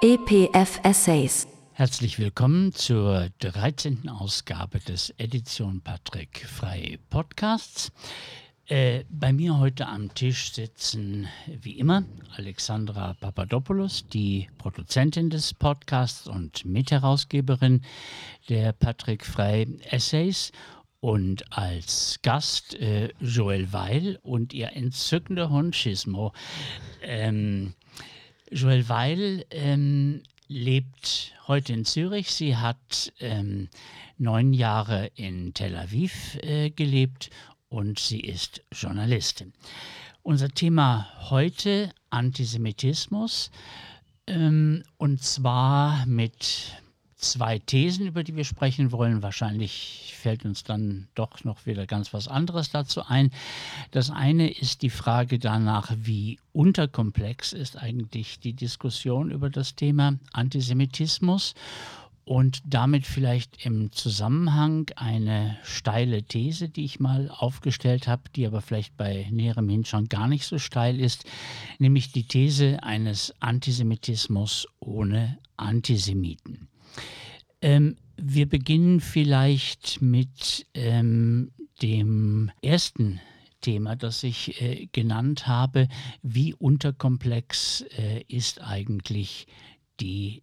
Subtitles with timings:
[0.00, 1.48] EPF Essays.
[1.72, 4.08] Herzlich willkommen zur 13.
[4.08, 7.90] Ausgabe des Edition Patrick Frei Podcasts.
[8.66, 12.04] Äh, bei mir heute am Tisch sitzen wie immer
[12.36, 17.82] Alexandra Papadopoulos, die Produzentin des Podcasts und Mitherausgeberin
[18.48, 20.52] der Patrick Frei Essays
[21.00, 26.32] und als Gast äh, Joel Weil und ihr entzückender Hund Schismo.
[27.02, 27.74] Ähm,
[28.50, 32.30] Joel Weil ähm, lebt heute in Zürich.
[32.30, 33.68] Sie hat ähm,
[34.16, 37.30] neun Jahre in Tel Aviv äh, gelebt
[37.68, 39.52] und sie ist Journalistin.
[40.22, 43.50] Unser Thema heute Antisemitismus
[44.26, 46.72] ähm, und zwar mit
[47.18, 49.22] zwei Thesen, über die wir sprechen wollen.
[49.22, 53.30] Wahrscheinlich fällt uns dann doch noch wieder ganz was anderes dazu ein.
[53.90, 60.18] Das eine ist die Frage danach, wie unterkomplex ist eigentlich die Diskussion über das Thema
[60.32, 61.54] Antisemitismus
[62.24, 68.60] und damit vielleicht im Zusammenhang eine steile These, die ich mal aufgestellt habe, die aber
[68.60, 71.24] vielleicht bei näherem Hinschauen gar nicht so steil ist,
[71.78, 76.68] nämlich die These eines Antisemitismus ohne Antisemiten.
[77.60, 83.20] Ähm, wir beginnen vielleicht mit ähm, dem ersten
[83.60, 85.88] Thema, das ich äh, genannt habe.
[86.22, 89.46] Wie unterkomplex äh, ist eigentlich
[90.00, 90.42] die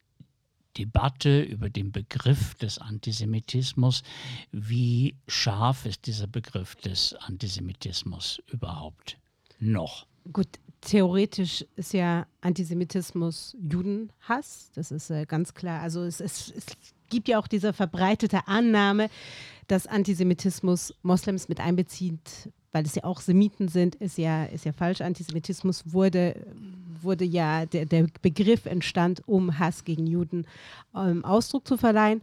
[0.77, 4.03] Debatte über den Begriff des Antisemitismus?
[4.51, 9.17] Wie scharf ist dieser Begriff des Antisemitismus überhaupt
[9.59, 10.05] noch?
[10.33, 10.47] Gut,
[10.81, 15.81] theoretisch ist ja Antisemitismus Judenhass, das ist äh, ganz klar.
[15.81, 16.65] Also es, es, es
[17.09, 19.09] gibt ja auch diese verbreitete Annahme,
[19.67, 24.73] dass Antisemitismus Moslems mit einbezieht, weil es ja auch Semiten sind, ist ja, ist ja
[24.73, 25.01] falsch.
[25.01, 26.45] Antisemitismus wurde,
[27.01, 30.45] wurde ja, der, der Begriff entstand, um Hass gegen Juden
[30.95, 32.21] ähm, Ausdruck zu verleihen.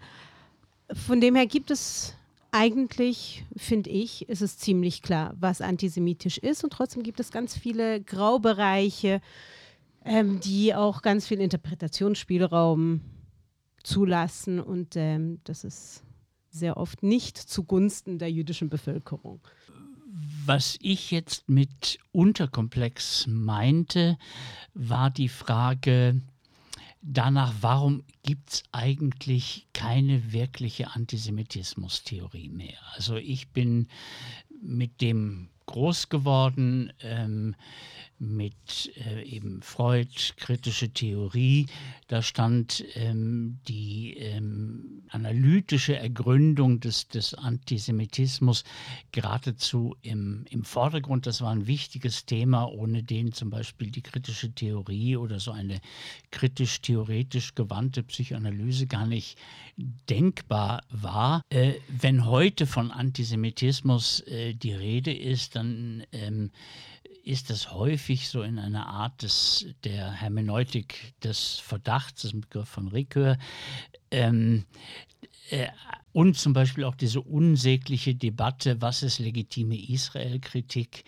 [0.92, 2.14] Von dem her gibt es
[2.52, 6.62] eigentlich, finde ich, ist es ziemlich klar, was antisemitisch ist.
[6.62, 9.22] Und trotzdem gibt es ganz viele Graubereiche,
[10.04, 13.00] ähm, die auch ganz viel Interpretationsspielraum
[13.86, 14.60] zulassen.
[14.60, 16.04] Und ähm, das ist
[16.50, 19.40] sehr oft nicht zugunsten der jüdischen Bevölkerung.
[20.44, 24.18] Was ich jetzt mit Unterkomplex meinte,
[24.74, 26.20] war die Frage
[27.00, 32.78] danach, warum gibt es eigentlich keine wirkliche Antisemitismus-Theorie mehr?
[32.94, 33.88] Also ich bin
[34.60, 36.92] mit dem groß geworden.
[37.00, 37.54] Ähm,
[38.22, 41.66] mit äh, eben Freud, kritische Theorie.
[42.06, 48.62] Da stand ähm, die ähm, analytische Ergründung des, des Antisemitismus
[49.10, 51.26] geradezu im, im Vordergrund.
[51.26, 55.80] Das war ein wichtiges Thema, ohne den zum Beispiel die kritische Theorie oder so eine
[56.30, 59.36] kritisch-theoretisch gewandte Psychoanalyse gar nicht
[60.08, 61.42] denkbar war.
[61.50, 66.52] Äh, wenn heute von Antisemitismus äh, die Rede ist, dann ähm,
[67.22, 72.88] ist das häufig so in einer Art des, der Hermeneutik des Verdachts, das Begriff von
[72.88, 73.38] Ricoeur,
[74.10, 74.64] ähm,
[75.50, 75.68] äh,
[76.12, 81.04] und zum Beispiel auch diese unsägliche Debatte, was ist legitime Israel-Kritik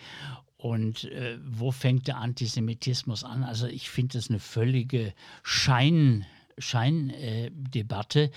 [0.57, 3.43] und äh, wo fängt der Antisemitismus an?
[3.43, 6.25] Also ich finde das eine völlige Schein,
[6.57, 8.31] Scheindebatte,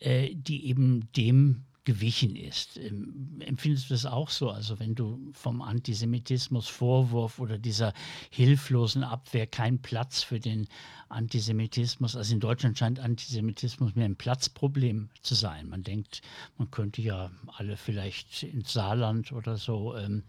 [0.00, 2.76] äh, die eben dem gewichen ist.
[2.76, 4.50] Ähm, empfindest du das auch so?
[4.50, 7.94] Also wenn du vom Antisemitismus Vorwurf oder dieser
[8.30, 10.66] hilflosen Abwehr kein Platz für den
[11.08, 15.68] Antisemitismus, also in Deutschland scheint Antisemitismus mehr ein Platzproblem zu sein.
[15.68, 16.20] Man denkt,
[16.58, 20.22] man könnte ja alle vielleicht ins Saarland oder so ähm,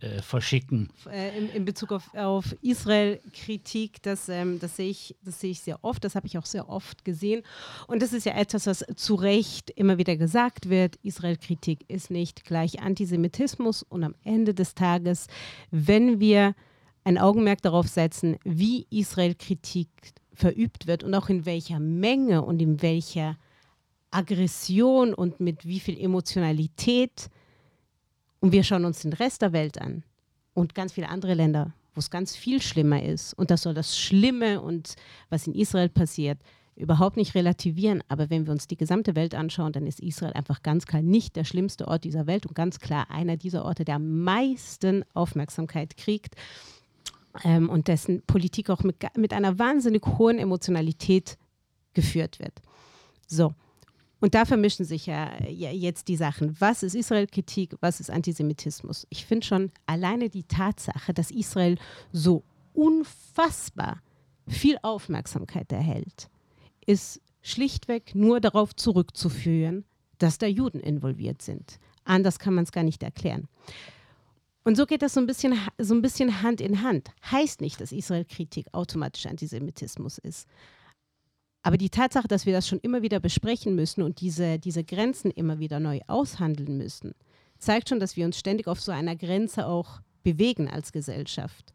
[0.00, 0.90] äh, verschicken.
[1.10, 5.60] Äh, in, in, Bezug auf, auf Israel-Kritik, das, ähm, das, sehe ich, das sehe ich
[5.60, 7.42] sehr oft, das habe ich auch sehr oft gesehen.
[7.86, 12.44] Und das ist ja etwas, was zu Recht immer wieder gesagt wird, Israel-Kritik ist nicht
[12.44, 13.82] gleich Antisemitismus.
[13.82, 15.26] Und am Ende des Tages,
[15.70, 16.54] wenn wir
[17.04, 19.88] ein Augenmerk darauf setzen, wie Israel-Kritik
[20.32, 23.36] verübt wird und auch in welcher Menge und in welcher
[24.10, 27.28] Aggression und mit wie viel Emotionalität,
[28.40, 30.02] und wir schauen uns den Rest der Welt an
[30.52, 33.32] und ganz viele andere Länder, wo es ganz viel schlimmer ist.
[33.34, 34.96] Und das soll das Schlimme und
[35.30, 36.38] was in Israel passiert,
[36.76, 38.02] überhaupt nicht relativieren.
[38.08, 41.36] Aber wenn wir uns die gesamte Welt anschauen, dann ist Israel einfach ganz klar nicht
[41.36, 45.96] der schlimmste Ort dieser Welt und ganz klar einer dieser Orte, der am meisten Aufmerksamkeit
[45.96, 46.34] kriegt
[47.42, 51.36] ähm, und dessen Politik auch mit, mit einer wahnsinnig hohen Emotionalität
[51.94, 52.60] geführt wird.
[53.26, 53.54] So.
[54.20, 56.56] Und da vermischen sich ja, ja jetzt die Sachen.
[56.58, 57.74] Was ist Israel-Kritik?
[57.80, 59.06] Was ist Antisemitismus?
[59.10, 61.76] Ich finde schon alleine die Tatsache, dass Israel
[62.12, 62.42] so
[62.72, 64.00] unfassbar
[64.48, 66.30] viel Aufmerksamkeit erhält,
[66.86, 69.84] ist schlichtweg nur darauf zurückzuführen,
[70.18, 71.78] dass da Juden involviert sind.
[72.04, 73.48] Anders kann man es gar nicht erklären.
[74.64, 77.10] Und so geht das so ein, bisschen, so ein bisschen Hand in Hand.
[77.30, 80.48] Heißt nicht, dass Israel-Kritik automatisch Antisemitismus ist.
[81.62, 85.30] Aber die Tatsache, dass wir das schon immer wieder besprechen müssen und diese, diese Grenzen
[85.30, 87.14] immer wieder neu aushandeln müssen,
[87.58, 91.72] zeigt schon, dass wir uns ständig auf so einer Grenze auch bewegen als Gesellschaft.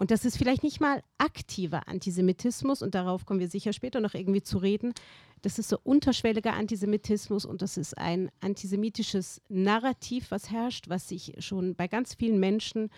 [0.00, 4.14] Und das ist vielleicht nicht mal aktiver Antisemitismus, und darauf kommen wir sicher später noch
[4.14, 4.94] irgendwie zu reden.
[5.42, 11.34] Das ist so unterschwelliger Antisemitismus und das ist ein antisemitisches Narrativ, was herrscht, was sich
[11.40, 12.88] schon bei ganz vielen Menschen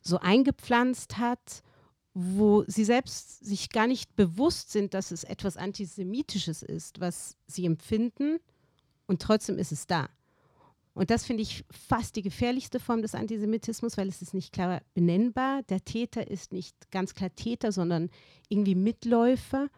[0.00, 1.62] so eingepflanzt hat,
[2.14, 7.64] wo sie selbst sich gar nicht bewusst sind, dass es etwas Antisemitisches ist, was sie
[7.64, 8.40] empfinden,
[9.06, 10.08] und trotzdem ist es da.
[10.94, 14.82] Und das finde ich fast die gefährlichste Form des Antisemitismus, weil es ist nicht klar
[14.94, 15.62] benennbar.
[15.64, 18.10] Der Täter ist nicht ganz klar Täter, sondern
[18.48, 19.68] irgendwie Mitläufer.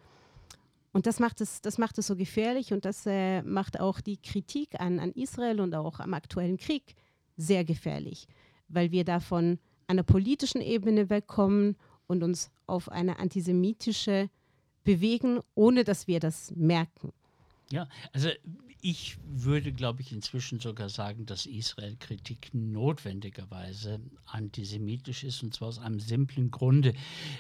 [0.93, 4.17] Und das macht es, das macht es so gefährlich und das äh, macht auch die
[4.17, 6.95] Kritik an, an Israel und auch am aktuellen Krieg
[7.37, 8.27] sehr gefährlich,
[8.69, 11.77] weil wir davon an der politischen Ebene wegkommen
[12.07, 14.31] und uns auf eine antisemitische
[14.85, 17.13] bewegen, ohne dass wir das merken.
[17.71, 18.29] Ja, also
[18.87, 25.79] ich würde, glaube ich, inzwischen sogar sagen, dass Israel-Kritik notwendigerweise antisemitisch ist, und zwar aus
[25.79, 26.93] einem simplen Grunde,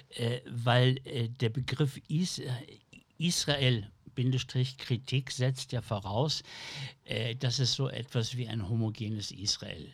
[0.09, 2.41] äh, weil äh, der Begriff Is
[3.19, 3.91] Israel
[4.79, 6.45] Kritik setzt ja voraus,
[7.05, 9.93] äh, dass es so etwas wie ein homogenes Israel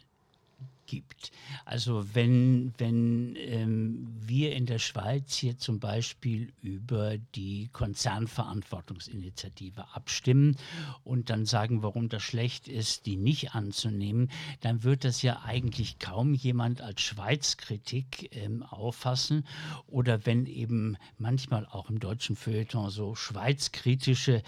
[0.91, 1.31] gibt.
[1.65, 10.57] Also wenn, wenn ähm, wir in der Schweiz hier zum Beispiel über die Konzernverantwortungsinitiative abstimmen
[11.05, 14.33] und dann sagen, warum das schlecht ist, die nicht anzunehmen,
[14.63, 19.47] dann wird das ja eigentlich kaum jemand als Schweizkritik ähm, auffassen.
[19.87, 24.43] Oder wenn eben manchmal auch im deutschen Feuilleton so schweizkritische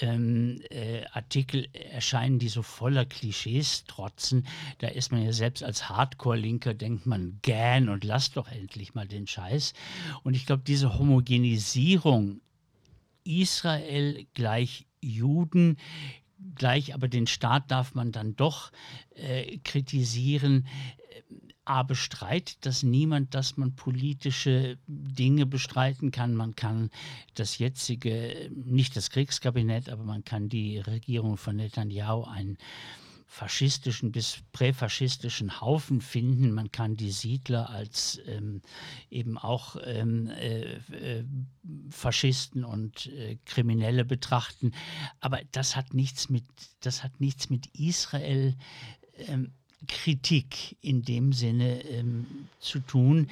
[0.00, 4.48] ähm, äh, Artikel erscheinen, die so voller Klischees trotzen,
[4.78, 8.94] da ist man ja selbst als als Hardcore-Linker denkt man gern und lass doch endlich
[8.94, 9.74] mal den Scheiß.
[10.22, 12.40] Und ich glaube, diese Homogenisierung
[13.24, 15.76] Israel gleich Juden,
[16.54, 18.72] gleich aber den Staat darf man dann doch
[19.14, 20.66] äh, kritisieren.
[21.66, 26.34] A bestreitet das niemand, dass man politische Dinge bestreiten kann.
[26.34, 26.90] Man kann
[27.34, 32.56] das jetzige, nicht das Kriegskabinett, aber man kann die Regierung von Netanyahu ein
[33.26, 36.52] faschistischen bis präfaschistischen Haufen finden.
[36.52, 38.62] Man kann die Siedler als ähm,
[39.10, 41.24] eben auch ähm, äh, äh,
[41.90, 44.72] Faschisten und äh, Kriminelle betrachten.
[45.20, 46.44] Aber das hat nichts mit,
[46.80, 48.54] das hat nichts mit Israel.
[49.18, 49.52] Ähm,
[49.88, 52.26] Kritik in dem Sinne ähm,
[52.60, 53.28] zu tun.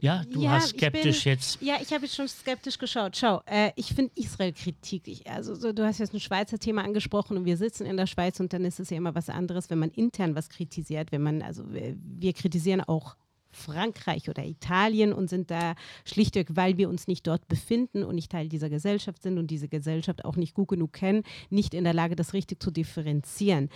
[0.00, 1.60] Ja, du ja, hast skeptisch bin, jetzt.
[1.60, 3.16] Ja, ich habe jetzt schon skeptisch geschaut.
[3.16, 5.28] Schau, äh, ich finde Israel-Kritik.
[5.28, 8.40] Also so, du hast jetzt ein Schweizer Thema angesprochen und wir sitzen in der Schweiz
[8.40, 11.12] und dann ist es ja immer was anderes, wenn man intern was kritisiert.
[11.12, 13.16] Wenn man, also wir, wir kritisieren auch
[13.52, 15.74] Frankreich oder Italien und sind da
[16.04, 19.68] schlichtweg, weil wir uns nicht dort befinden und nicht Teil dieser Gesellschaft sind und diese
[19.68, 23.68] Gesellschaft auch nicht gut genug kennen, nicht in der Lage, das richtig zu differenzieren.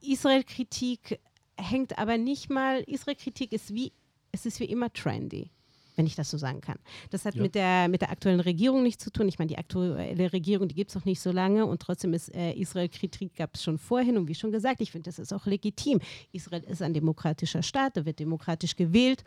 [0.00, 1.20] Israel-Kritik
[1.56, 3.92] hängt aber nicht mal, Israel-Kritik ist wie
[4.32, 5.50] es ist wie immer trendy
[5.96, 6.78] wenn ich das so sagen kann.
[7.10, 7.42] Das hat ja.
[7.42, 9.28] mit, der, mit der aktuellen Regierung nichts zu tun.
[9.28, 12.34] Ich meine, die aktuelle Regierung, die gibt es noch nicht so lange und trotzdem ist
[12.34, 15.46] äh, Israel-Kritik gab es schon vorhin und wie schon gesagt, ich finde, das ist auch
[15.46, 16.00] legitim.
[16.32, 19.24] Israel ist ein demokratischer Staat, da wird demokratisch gewählt.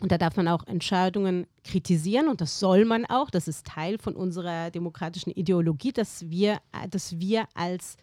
[0.00, 3.28] Und da darf man auch Entscheidungen kritisieren und das soll man auch.
[3.28, 7.98] Das ist Teil von unserer demokratischen Ideologie, dass wir, dass wir als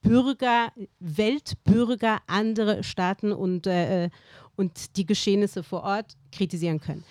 [0.00, 4.10] Bürger, Weltbürger andere Staaten und, äh,
[4.56, 7.04] und die Geschehnisse vor Ort kritisieren können.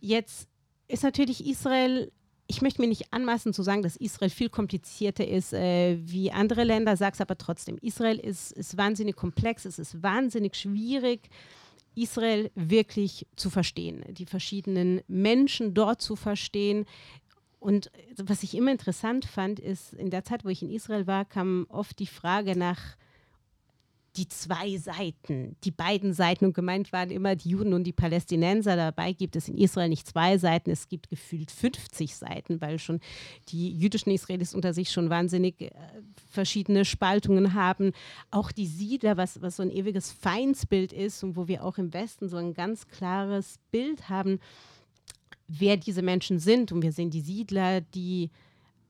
[0.00, 0.48] Jetzt
[0.88, 2.10] ist natürlich Israel
[2.52, 6.64] ich möchte mir nicht anmaßen zu sagen, dass Israel viel komplizierter ist äh, wie andere
[6.64, 7.78] Länder, sage es aber trotzdem.
[7.80, 11.30] Israel ist, ist wahnsinnig komplex, es ist wahnsinnig schwierig,
[11.94, 16.86] Israel wirklich zu verstehen, die verschiedenen Menschen dort zu verstehen.
[17.58, 21.24] Und was ich immer interessant fand, ist, in der Zeit, wo ich in Israel war,
[21.24, 22.96] kam oft die Frage nach
[24.16, 28.76] die zwei Seiten, die beiden Seiten und gemeint waren immer die Juden und die Palästinenser.
[28.76, 33.00] Dabei gibt es in Israel nicht zwei Seiten, es gibt gefühlt 50 Seiten, weil schon
[33.48, 35.70] die jüdischen Israelis unter sich schon wahnsinnig äh,
[36.30, 37.92] verschiedene Spaltungen haben.
[38.30, 41.94] Auch die Siedler, was, was so ein ewiges Feindsbild ist und wo wir auch im
[41.94, 44.40] Westen so ein ganz klares Bild haben,
[45.48, 46.70] wer diese Menschen sind.
[46.70, 48.30] Und wir sehen die Siedler, die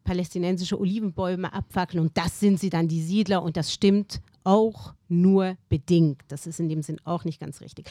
[0.02, 5.56] palästinensische Olivenbäume abfackeln und das sind sie dann die Siedler und das stimmt auch nur
[5.68, 6.22] bedingt.
[6.28, 7.90] Das ist in dem Sinn auch nicht ganz richtig.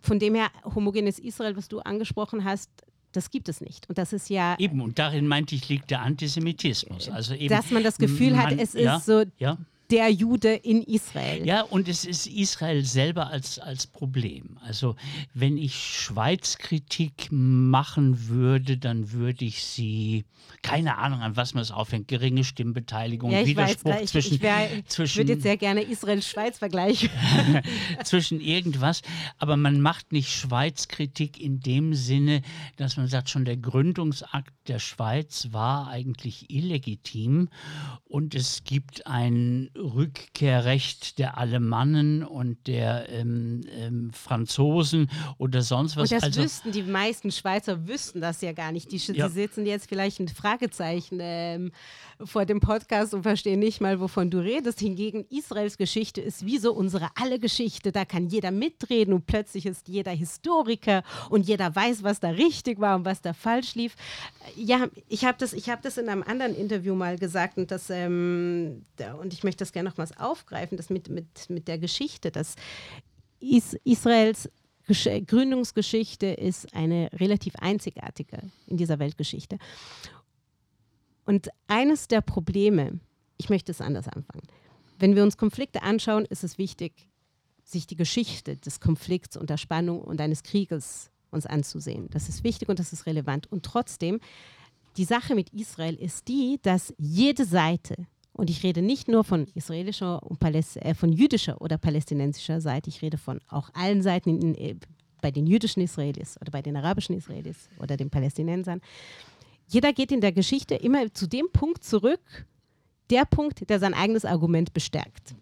[0.00, 2.70] Von dem her, homogenes Israel, was du angesprochen hast,
[3.12, 3.88] Das gibt es nicht.
[3.88, 4.56] Und das ist ja.
[4.58, 7.08] Eben, und darin meinte ich, liegt der Antisemitismus.
[7.08, 9.56] Also eben, dass man das Gefühl man, hat, es ja, ist so Ja,
[9.90, 11.46] der Jude in Israel.
[11.46, 14.58] Ja, und es ist Israel selber als, als Problem.
[14.62, 14.96] Also
[15.34, 20.24] wenn ich Schweizkritik machen würde, dann würde ich sie,
[20.62, 24.42] keine Ahnung, an was man es aufhängt, geringe Stimmbeteiligung, Ja, weiß, Widerspruch ich, zwischen, ich,
[24.42, 27.10] wär- zwischen würde jetzt sehr gerne Israel-Schweiz vergleichen.
[28.04, 29.02] zwischen irgendwas,
[29.38, 32.42] aber man macht nicht Schweizkritik in dem Sinne,
[32.76, 37.48] dass man sagt, schon der Gründungsakt der Schweiz war eigentlich illegitim
[38.04, 46.10] und es gibt ein Rückkehrrecht der Alemannen und der ähm, ähm, Franzosen oder sonst was.
[46.10, 48.90] Und das also, wüssten die meisten Schweizer wüssten das ja gar nicht.
[48.92, 49.28] Die, Ja.
[49.28, 51.72] die sitzen jetzt vielleicht ein Fragezeichen ähm,
[52.24, 54.80] vor dem Podcast und verstehen nicht mal, wovon du redest.
[54.80, 57.92] Hingegen Israels Geschichte ist wie so unsere alle Geschichte.
[57.92, 62.80] Da kann jeder mitreden und plötzlich ist jeder Historiker und jeder weiß, was da richtig
[62.80, 63.96] war und was da falsch lief.
[64.56, 67.90] Ja, ich habe das, ich hab das in einem anderen Interview mal gesagt und, das,
[67.90, 68.84] ähm,
[69.20, 72.54] und ich möchte das gerne nochmals aufgreifen, das mit, mit, mit der Geschichte, dass
[73.40, 74.48] Is Israels
[74.86, 79.58] Gesch Gründungsgeschichte ist eine relativ einzigartige in dieser Weltgeschichte.
[81.24, 83.00] Und eines der Probleme,
[83.38, 84.46] ich möchte es anders anfangen,
[84.98, 87.08] wenn wir uns Konflikte anschauen, ist es wichtig,
[87.64, 92.08] sich die Geschichte des Konflikts und der Spannung und eines Krieges uns anzusehen.
[92.10, 93.50] Das ist wichtig und das ist relevant.
[93.50, 94.20] Und trotzdem,
[94.96, 99.46] die Sache mit Israel ist die, dass jede Seite, und ich rede nicht nur von
[99.54, 104.40] israelischer und Paläst äh, von jüdischer oder palästinensischer Seite, ich rede von auch allen Seiten
[104.40, 104.80] in, in,
[105.22, 108.80] bei den jüdischen Israelis oder bei den arabischen Israelis oder den Palästinensern.
[109.68, 112.46] Jeder geht in der Geschichte immer zu dem Punkt zurück,
[113.08, 115.34] der Punkt, der sein eigenes Argument bestärkt.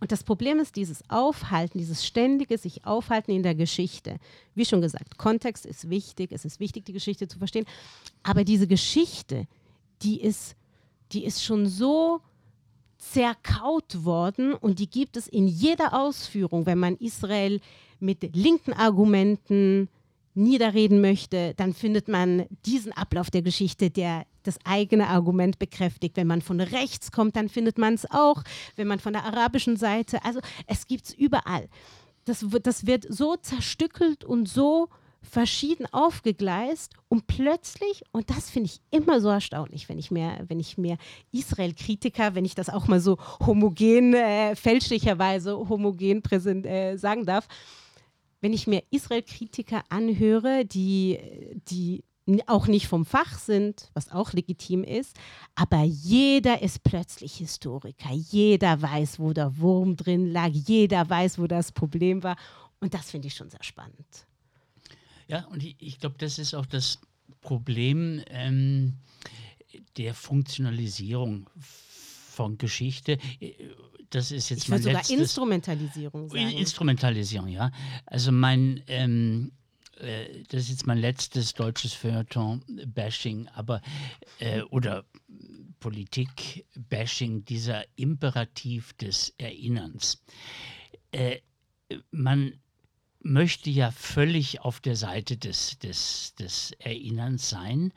[0.00, 4.16] Und das Problem ist dieses Aufhalten, dieses ständige sich Aufhalten in der Geschichte.
[4.54, 7.66] Wie schon gesagt, Kontext ist wichtig, es ist wichtig, die Geschichte zu verstehen.
[8.22, 9.46] Aber diese Geschichte,
[10.02, 10.56] die ist,
[11.12, 12.20] die ist schon so
[12.98, 17.60] zerkaut worden und die gibt es in jeder Ausführung, wenn man Israel
[17.98, 19.88] mit linken Argumenten
[20.34, 26.16] niederreden möchte, dann findet man diesen Ablauf der Geschichte, der das eigene Argument bekräftigt.
[26.16, 28.42] Wenn man von rechts kommt, dann findet man es auch.
[28.76, 31.68] Wenn man von der arabischen Seite, also es gibt es überall.
[32.24, 34.88] Das das wird so zerstückelt und so
[35.22, 40.60] verschieden aufgegleist und plötzlich, und das finde ich immer so erstaunlich, wenn ich mir, wenn
[40.60, 40.98] ich mir
[41.30, 47.46] Israel-Kritiker, wenn ich das auch mal so homogen, äh, fälschlicherweise homogen präsent, äh, sagen darf,
[48.40, 51.18] wenn ich mir Israel-Kritiker anhöre, die,
[51.68, 52.04] die
[52.46, 55.16] auch nicht vom Fach sind, was auch legitim ist,
[55.54, 58.10] aber jeder ist plötzlich Historiker.
[58.12, 62.36] Jeder weiß, wo der Wurm drin lag, jeder weiß, wo das Problem war.
[62.80, 64.26] Und das finde ich schon sehr spannend.
[65.32, 66.98] Ja, und ich, ich glaube, das ist auch das
[67.40, 68.98] Problem ähm,
[69.96, 73.16] der Funktionalisierung von Geschichte.
[74.10, 76.50] Das ist jetzt Ich mein sogar letztes, Instrumentalisierung sagen.
[76.50, 77.72] Instrumentalisierung, ja.
[78.04, 79.52] Also mein, ähm,
[79.96, 83.80] äh, das ist jetzt mein letztes deutsches Feuilleton-Bashing, aber,
[84.38, 85.06] äh, oder
[85.80, 90.22] Politik-Bashing, dieser Imperativ des Erinnerns.
[91.10, 91.38] Äh,
[92.10, 92.52] man
[93.24, 97.92] möchte ja völlig auf der Seite des, des, des Erinnerns sein,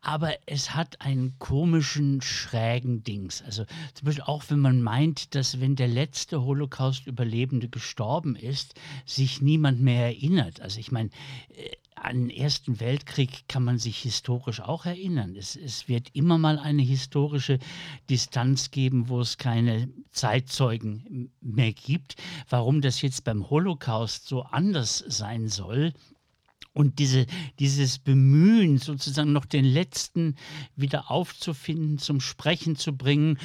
[0.00, 3.42] aber es hat einen komischen, schrägen Dings.
[3.42, 9.40] Also zum Beispiel auch, wenn man meint, dass wenn der letzte Holocaust-Überlebende gestorben ist, sich
[9.40, 10.60] niemand mehr erinnert.
[10.60, 11.10] Also ich meine,
[11.56, 15.34] äh, an den Ersten Weltkrieg kann man sich historisch auch erinnern.
[15.34, 17.58] Es, es wird immer mal eine historische
[18.10, 22.16] Distanz geben, wo es keine Zeitzeugen mehr gibt.
[22.48, 25.92] Warum das jetzt beim Holocaust so anders sein soll,
[26.76, 27.24] und diese,
[27.58, 30.36] dieses Bemühen, sozusagen noch den letzten
[30.76, 33.38] wieder aufzufinden, zum Sprechen zu bringen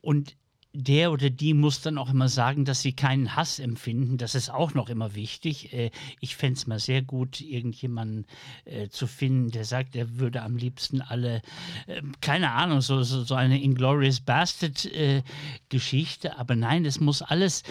[0.00, 0.36] und
[0.76, 4.18] der oder die muss dann auch immer sagen, dass sie keinen Hass empfinden.
[4.18, 5.72] Das ist auch noch immer wichtig.
[5.72, 5.90] Äh,
[6.20, 8.26] ich fände es mal sehr gut, irgendjemanden
[8.64, 11.42] äh, zu finden, der sagt, er würde am liebsten alle,
[11.86, 16.38] äh, keine Ahnung, so, so, eine Inglorious Bastard-Geschichte.
[16.38, 17.62] aber nein, es muss alles,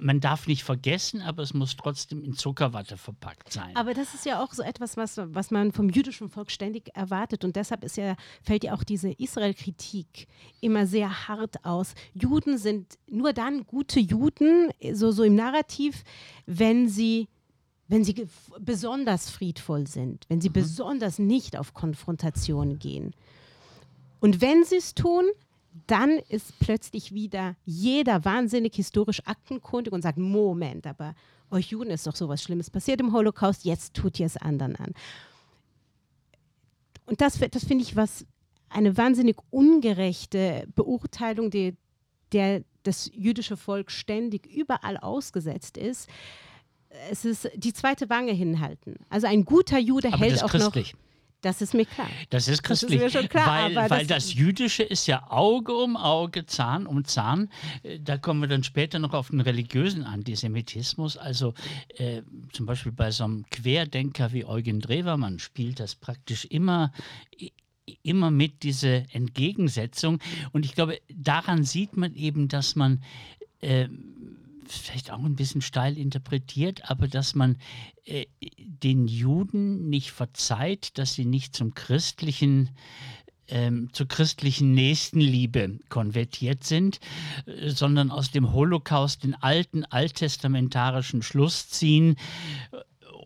[0.00, 3.76] man darf nicht vergessen, aber es muss trotzdem in Zuckerwatte verpackt sein.
[3.76, 7.44] Aber das ist ja auch so etwas, was, was man vom jüdischen Volk ständig erwartet.
[7.44, 10.28] Und deshalb ist ja, fällt ja auch diese Israel-Kritik
[10.60, 11.94] immer sehr hart aus.
[12.14, 16.04] Juden sind nur dann gute Juden, so, so im Narrativ,
[16.46, 17.28] wenn sie
[17.86, 18.26] wenn sie
[18.60, 20.54] besonders friedvoll sind, wenn sie mhm.
[20.54, 23.14] besonders nicht auf Konfrontation gehen.
[24.20, 25.26] Und wenn sie es tun,
[25.86, 31.14] dann ist plötzlich wieder jeder wahnsinnig historisch aktenkundig und sagt, Moment, aber
[31.50, 34.94] euch Juden ist doch sowas Schlimmes passiert im Holocaust, jetzt tut ihr es anderen an.
[37.06, 38.24] Und das, das finde ich was,
[38.70, 41.76] eine wahnsinnig ungerechte Beurteilung, die,
[42.34, 46.08] der das jüdische Volk ständig überall ausgesetzt ist.
[47.10, 48.96] Es ist die zweite Wange hinhalten.
[49.08, 50.92] Also ein guter Jude Aber hält auch christlich.
[50.92, 51.00] noch.
[51.40, 52.06] Das ist mir klar.
[52.30, 55.06] Das ist Das ist christlich, mir schon klar, weil, aber weil das- das Jüdische ist
[55.06, 57.50] ja Auge um Auge, Zahn um Zahn.
[57.82, 61.16] Äh, Da kommen wir dann später noch auf den religiösen Antisemitismus.
[61.18, 61.52] Also
[61.96, 62.22] äh,
[62.52, 66.92] zum Beispiel bei so einem Querdenker wie Eugen Drewermann spielt das praktisch immer
[68.02, 70.20] immer mit diese Entgegensetzung.
[70.52, 73.02] Und ich glaube, daran sieht man eben, dass man
[73.60, 73.88] äh,
[74.66, 77.58] vielleicht auch ein bisschen steil interpretiert, aber dass man
[78.04, 78.26] äh,
[78.58, 82.70] den Juden nicht verzeiht, dass sie nicht zum christlichen
[83.48, 86.98] ähm, zur christlichen Nächstenliebe konvertiert sind,
[87.46, 92.16] äh, sondern aus dem Holocaust den alten alttestamentarischen Schluss ziehen.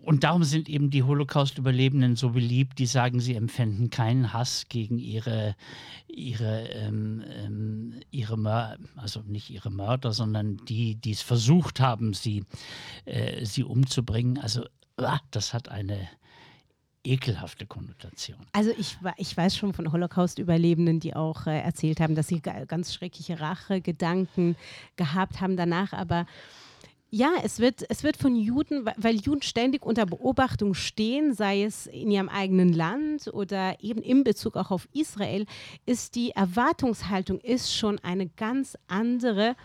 [0.08, 4.98] Und darum sind eben die Holocaust-Überlebenden so beliebt, die sagen, sie empfänden keinen Hass gegen
[4.98, 5.54] ihre,
[6.06, 12.14] ihre, ähm, ähm, ihre Mör also nicht ihre Mörder, sondern die, die es versucht haben,
[12.14, 12.44] sie,
[13.04, 14.38] äh, sie umzubringen.
[14.38, 14.64] Also
[14.96, 16.08] ah, das hat eine
[17.04, 18.38] ekelhafte Konnotation.
[18.52, 22.64] Also ich, ich weiß schon von Holocaust-Überlebenden, die auch äh, erzählt haben, dass sie ga-
[22.64, 24.56] ganz schreckliche Rachegedanken
[24.96, 26.24] gehabt haben danach, aber
[27.10, 31.86] ja, es wird, es wird von Juden, weil Juden ständig unter Beobachtung stehen, sei es
[31.86, 35.46] in ihrem eigenen Land oder eben in Bezug auch auf Israel,
[35.86, 39.56] ist die Erwartungshaltung ist schon eine ganz andere.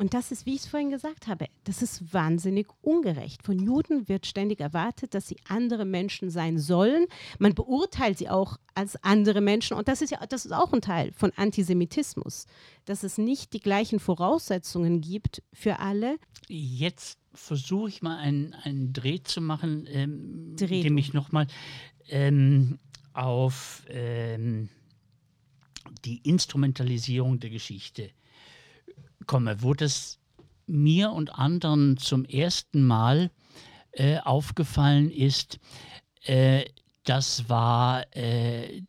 [0.00, 3.42] Und das ist, wie ich es vorhin gesagt habe, das ist wahnsinnig ungerecht.
[3.42, 7.06] Von Juden wird ständig erwartet, dass sie andere Menschen sein sollen.
[7.40, 9.76] Man beurteilt sie auch als andere Menschen.
[9.76, 12.46] Und das ist ja, das ist auch ein Teil von Antisemitismus,
[12.84, 16.18] dass es nicht die gleichen Voraussetzungen gibt für alle.
[16.46, 21.48] Jetzt versuche ich mal einen, einen Dreh zu machen, ähm, Dreh indem ich nochmal
[22.08, 22.78] ähm,
[23.14, 24.68] auf ähm,
[26.04, 28.10] die Instrumentalisierung der Geschichte
[29.28, 30.18] komme, wo das
[30.66, 33.30] mir und anderen zum ersten Mal
[33.92, 35.60] äh, aufgefallen ist,
[36.24, 36.64] äh,
[37.04, 38.82] das war äh,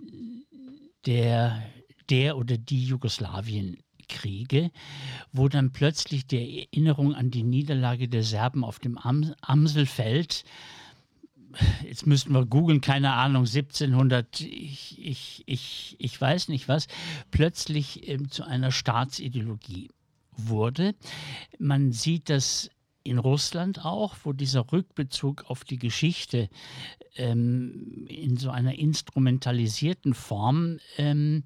[1.06, 1.62] der,
[2.10, 4.71] der oder die Jugoslawienkriege,
[5.32, 10.43] wo dann plötzlich die Erinnerung an die Niederlage der Serben auf dem Am Amselfeld
[11.84, 16.88] jetzt müssten wir googeln, keine Ahnung, 1700, ich, ich, ich, ich weiß nicht was,
[17.32, 19.89] plötzlich ähm, zu einer Staatsideologie
[20.47, 20.95] wurde.
[21.58, 22.69] Man sieht das
[23.04, 26.49] in Russland auch, wo dieser Rückbezug auf die Geschichte
[27.15, 31.43] ähm, in so einer instrumentalisierten Form ähm,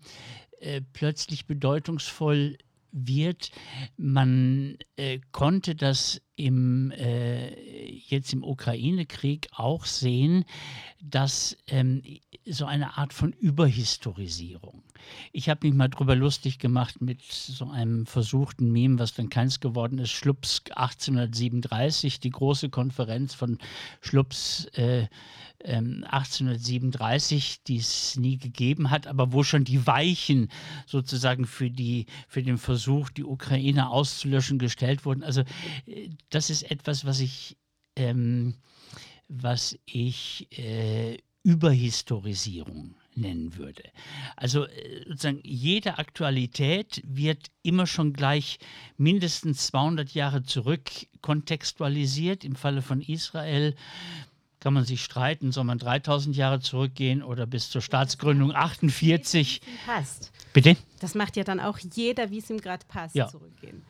[0.60, 2.58] äh, plötzlich bedeutungsvoll
[2.94, 3.52] wird.
[3.98, 10.46] Man äh, konnte das im, äh, jetzt im Ukraine-Krieg auch sehen,
[11.02, 12.02] dass ähm,
[12.46, 14.84] so eine Art von Überhistorisierung.
[15.32, 19.60] Ich habe mich mal drüber lustig gemacht mit so einem versuchten Meme, was dann keins
[19.60, 20.12] geworden ist.
[20.12, 23.58] Schlups 1837, die große Konferenz von
[24.02, 25.08] Schlups äh,
[25.64, 30.50] ähm, 1837, die es nie gegeben hat, aber wo schon die Weichen
[30.86, 35.24] sozusagen für, die, für den Versuch, die Ukraine auszulöschen, gestellt wurden.
[35.24, 35.42] Also
[35.86, 37.58] äh, das ist etwas, was ich,
[37.96, 38.56] ähm,
[39.28, 43.84] was ich äh, Überhistorisierung nennen würde.
[44.36, 48.60] Also äh, sozusagen jede Aktualität wird immer schon gleich
[48.98, 50.90] mindestens 200 Jahre zurück
[51.22, 52.44] kontextualisiert.
[52.44, 53.76] Im Falle von Israel
[54.64, 59.62] kann man sich streiten, soll man 3000 Jahre zurückgehen oder bis zur Staatsgründung 48.
[59.86, 60.32] Passt.
[60.54, 60.78] Bitte?
[61.00, 63.28] Das macht ja dann auch jeder, wie es ihm gerade passt, Ja.
[63.28, 63.84] zurückgehen.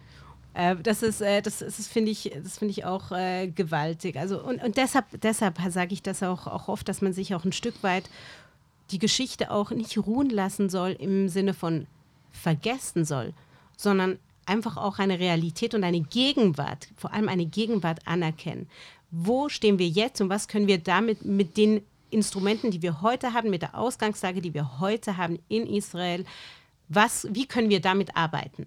[0.55, 4.17] Äh, das ist, äh, das, ist- das finde ich, das finde ich auch äh, gewaltig.
[4.17, 7.45] Also und, und deshalb, deshalb sage ich das auch, auch oft, dass man sich auch
[7.45, 8.09] ein Stück weit
[8.91, 11.87] die Geschichte auch nicht ruhen lassen soll im Sinne von
[12.31, 13.33] vergessen soll,
[13.77, 18.67] sondern einfach auch eine Realität und eine Gegenwart, vor allem eine Gegenwart anerkennen.
[19.15, 23.33] Wo stehen wir jetzt und was können wir damit mit den Instrumenten, die wir heute
[23.33, 26.25] haben, mit der Ausgangslage, die wir heute haben in Israel,
[26.89, 28.65] was, wie können wir damit arbeiten?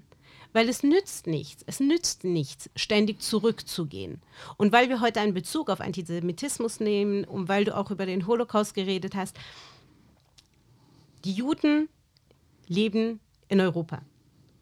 [0.53, 4.23] Weil es nützt nichts, es nützt nichts, ständig zurückzugehen.
[4.57, 8.29] Und weil wir heute einen Bezug auf Antisemitismus nehmen und weil du auch über den
[8.29, 9.37] Holocaust geredet hast,
[11.25, 11.89] die Juden
[12.69, 14.01] leben in Europa.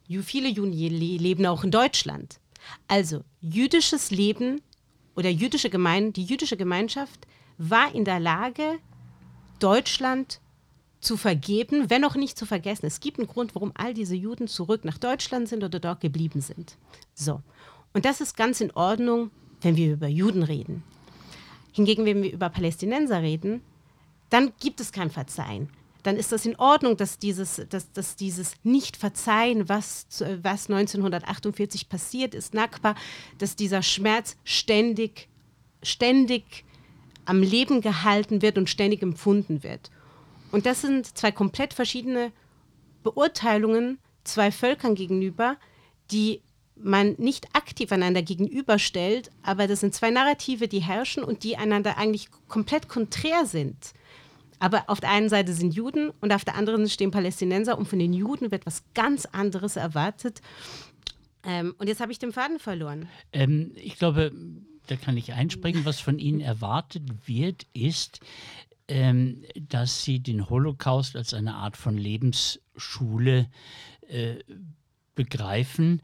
[0.09, 2.41] Viele Juden leben auch in Deutschland.
[2.89, 4.63] Also jüdisches Leben
[5.17, 7.27] oder jüdische Gemein die jüdische Gemeinschaft
[7.59, 8.79] war in der Lage,
[9.59, 10.41] Deutschland
[11.01, 12.87] zu vergeben, wenn auch nicht zu vergessen.
[12.87, 16.41] Es gibt einen Grund, warum all diese Juden zurück nach Deutschland sind oder dort geblieben
[16.41, 16.77] sind.
[17.15, 17.43] So.
[17.93, 20.83] Und das ist ganz in Ordnung, wenn wir über Juden reden.
[21.73, 23.61] Hingegen, wenn wir über Palästinenser reden,
[24.31, 25.69] dann gibt es kein Verzeihen.
[26.05, 30.07] Dann ist das in Ordnung, dass dieses, dass, dass dieses Nicht-Verzeihen, was,
[30.43, 32.95] was 1948 passiert ist, Nakba,
[33.39, 35.29] dass dieser Schmerz ständig,
[35.83, 36.65] ständig
[37.25, 39.91] am Leben gehalten wird und ständig empfunden wird.
[40.53, 42.31] Und das sind zwei komplett verschiedene
[43.03, 45.57] Beurteilungen zwei Völkern gegenüber,
[46.11, 46.43] die
[46.77, 51.99] man nicht aktiv einander gegenüberstellt, aber das sind zwei Narrative, die herrschen und die einander
[51.99, 53.95] eigentlich komplett konträr sind.
[54.65, 57.99] Aber auf der einen Seite sind Juden und auf der anderen stehen Palästinenser und von
[57.99, 60.41] den Juden wird was ganz anderes erwartet.
[61.45, 63.07] Ähm, und jetzt habe ich den Faden verloren.
[63.35, 64.33] Ähm, ich glaube,
[64.87, 65.85] da kann ich einspringen.
[65.85, 68.21] Was von Ihnen erwartet wird, ist,
[68.89, 73.51] ähm, dass Sie den Holocaust als eine Art von Lebensschule
[74.09, 74.37] äh,
[75.15, 76.01] begreifen,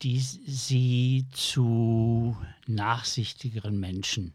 [0.00, 2.34] die Sie zu
[2.66, 4.32] nachsichtigeren Menschen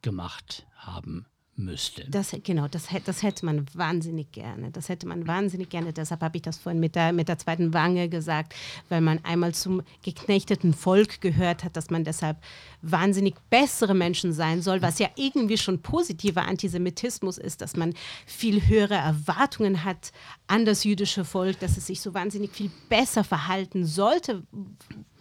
[0.00, 2.04] gemacht haben müsste.
[2.10, 4.70] Das, genau, das, das hätte man wahnsinnig gerne.
[4.70, 5.92] Das hätte man wahnsinnig gerne.
[5.92, 8.54] Deshalb habe ich das vorhin mit der, mit der zweiten Wange gesagt,
[8.88, 12.38] weil man einmal zum geknechteten Volk gehört hat, dass man deshalb
[12.82, 17.94] wahnsinnig bessere Menschen sein soll, was ja irgendwie schon positiver Antisemitismus ist, dass man
[18.26, 20.12] viel höhere Erwartungen hat
[20.46, 24.42] an das jüdische Volk, dass es sich so wahnsinnig viel besser verhalten sollte.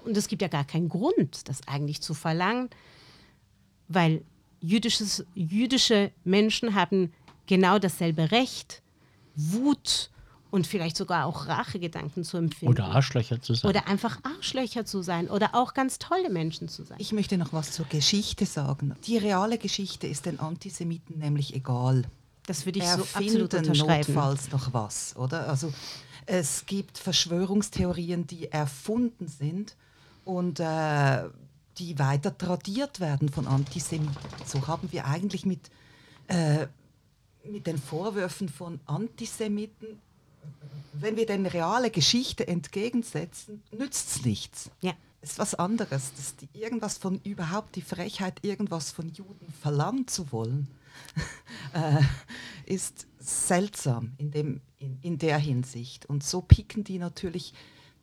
[0.03, 2.69] Und es gibt ja gar keinen Grund, das eigentlich zu verlangen,
[3.87, 4.23] weil
[4.63, 7.13] jüdisches, jüdische Menschen haben
[7.45, 8.81] genau dasselbe Recht,
[9.35, 10.09] Wut
[10.49, 12.71] und vielleicht sogar auch Rachegedanken zu empfinden.
[12.71, 13.69] Oder Arschlöcher zu sein.
[13.69, 16.97] Oder einfach Arschlöcher zu sein oder auch ganz tolle Menschen zu sein.
[16.99, 18.95] Ich möchte noch was zur Geschichte sagen.
[19.05, 22.03] Die reale Geschichte ist den Antisemiten nämlich egal.
[22.45, 24.13] Das würde ich so absolut unterschreiben.
[24.13, 25.49] notfalls noch was, oder?
[25.49, 25.73] Also
[26.25, 29.75] es gibt Verschwörungstheorien, die erfunden sind
[30.23, 31.23] und äh,
[31.77, 34.15] die weiter tradiert werden von Antisemiten.
[34.45, 35.69] So haben wir eigentlich mit,
[36.27, 36.67] äh,
[37.45, 39.99] mit den Vorwürfen von Antisemiten,
[40.93, 44.69] wenn wir den reale Geschichte entgegensetzen, nützt es nichts.
[44.81, 44.93] Ja.
[45.21, 46.11] Es ist was anderes.
[46.17, 50.67] Das die, irgendwas von überhaupt die Frechheit, irgendwas von Juden verlangen zu wollen,
[51.73, 52.01] äh,
[52.65, 56.05] ist seltsam in, dem, in, in der Hinsicht.
[56.05, 57.53] Und so picken die natürlich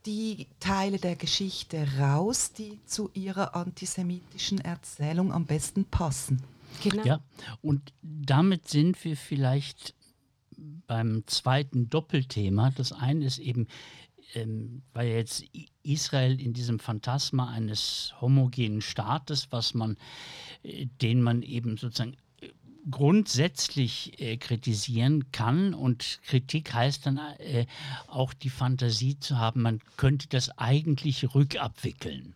[0.06, 6.42] die Teile der Geschichte raus, die zu ihrer antisemitischen Erzählung am besten passen.
[6.82, 7.04] Genau.
[7.04, 7.20] Ja,
[7.62, 9.94] und damit sind wir vielleicht
[10.86, 12.70] beim zweiten Doppelthema.
[12.70, 13.66] Das eine ist eben,
[14.34, 15.44] ähm, weil jetzt
[15.82, 19.96] Israel in diesem Phantasma eines homogenen Staates, was man,
[20.62, 22.16] äh, den man eben sozusagen
[22.90, 25.74] grundsätzlich äh, kritisieren kann.
[25.74, 27.66] Und Kritik heißt dann äh,
[28.06, 32.34] auch die Fantasie zu haben, man könnte das eigentlich rückabwickeln.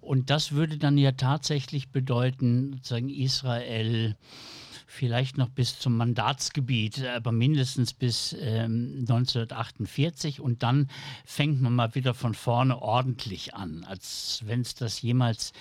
[0.00, 4.16] Und das würde dann ja tatsächlich bedeuten, sozusagen Israel
[4.86, 10.88] vielleicht noch bis zum Mandatsgebiet, aber mindestens bis ähm, 1948 und dann
[11.24, 15.52] fängt man mal wieder von vorne ordentlich an, als wenn es das jemals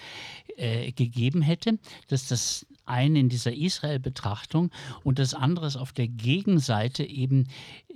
[0.58, 1.80] äh, gegeben hätte.
[2.08, 4.72] Das ist das eine in dieser Israel-Betrachtung
[5.04, 7.48] und das andere ist auf der Gegenseite eben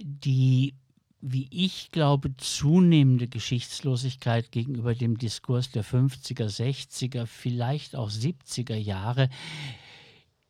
[0.01, 0.73] die
[1.21, 9.29] wie ich glaube, zunehmende Geschichtslosigkeit gegenüber dem Diskurs der 50er, 60er, vielleicht auch 70er Jahre,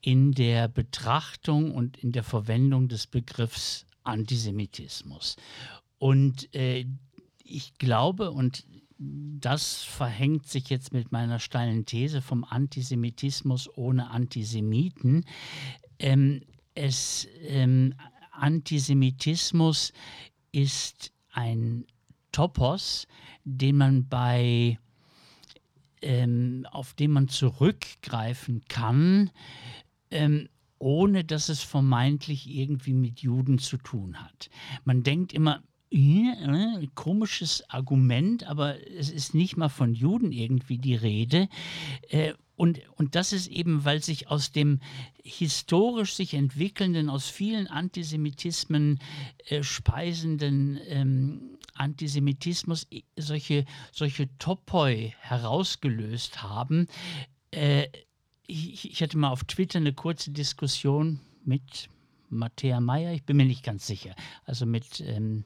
[0.02, 5.36] in der Betrachtung und in der Verwendung des Begriffs Antisemitismus.
[5.98, 6.86] Und äh,
[7.44, 8.66] ich glaube, und
[9.00, 15.26] das verhängt sich jetzt mit meiner steilen These vom Antisemitismus ohne Antisemiten.
[16.00, 16.42] Ähm,
[16.76, 17.96] es, ähm,
[18.32, 19.94] Antisemitismus
[20.52, 21.86] ist ein
[22.32, 23.08] Topos,
[23.46, 24.78] den man bei
[26.02, 29.32] ähm, auf den man zurückgreifen kann,
[30.12, 34.50] ähm, ohne dass es vermeintlich irgendwie mit Juden zu tun hat.
[34.86, 35.62] Man denkt immer,
[36.96, 41.50] komisches Argument, aber es ist nicht mal von Juden irgendwie die Rede.
[42.10, 44.82] Äh, und, und das ist eben, weil sich aus dem
[45.24, 49.00] historisch sich entwickelnden, aus vielen Antisemitismen
[49.48, 56.88] äh, speisenden ähm, Antisemitismus solche, solche Topoi herausgelöst haben.
[57.52, 57.88] Äh,
[58.46, 61.90] ich hatte mal auf Twitter eine kurze Diskussion mit
[62.30, 64.16] Matthäa Meyer, ich bin mir nicht ganz sicher,
[64.46, 65.46] also mit, ähm,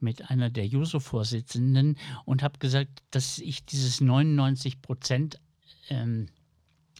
[0.00, 5.40] mit einer der Juso-Vorsitzenden und habe gesagt, dass ich dieses 99 Prozent
[5.88, 6.26] ähm,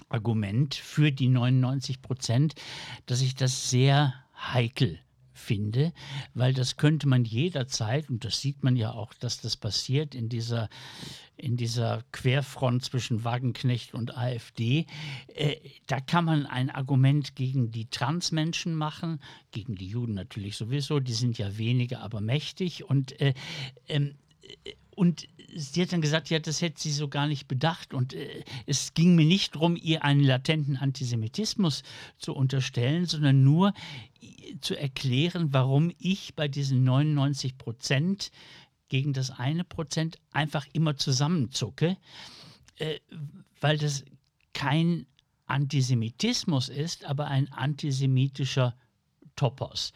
[0.09, 2.55] Argument für die 99 Prozent,
[3.07, 4.99] dass ich das sehr heikel
[5.35, 5.93] finde,
[6.33, 10.29] weil das könnte man jederzeit, und das sieht man ja auch, dass das passiert in
[10.29, 10.71] dieser,
[11.37, 14.87] in dieser Querfront zwischen Wagenknecht und AfD,
[15.35, 19.21] äh, da kann man ein Argument gegen die Transmenschen machen,
[19.51, 23.35] gegen die Juden natürlich sowieso, die sind ja weniger, aber mächtig und äh,
[23.89, 24.15] ähm,
[24.95, 27.95] und sie hat dann gesagt, ja, das hätte sie so gar nicht bedacht.
[27.95, 31.83] Und äh, es ging mir nicht darum, ihr einen latenten Antisemitismus
[32.19, 33.73] zu unterstellen, sondern nur
[34.21, 38.31] äh, zu erklären, warum ich bei diesen 99 Prozent
[38.89, 41.97] gegen das eine Prozent einfach immer zusammenzucke,
[42.77, 42.99] äh,
[43.61, 44.05] weil das
[44.53, 45.07] kein
[45.47, 48.77] Antisemitismus ist, aber ein antisemitischer
[49.37, 49.93] Topos.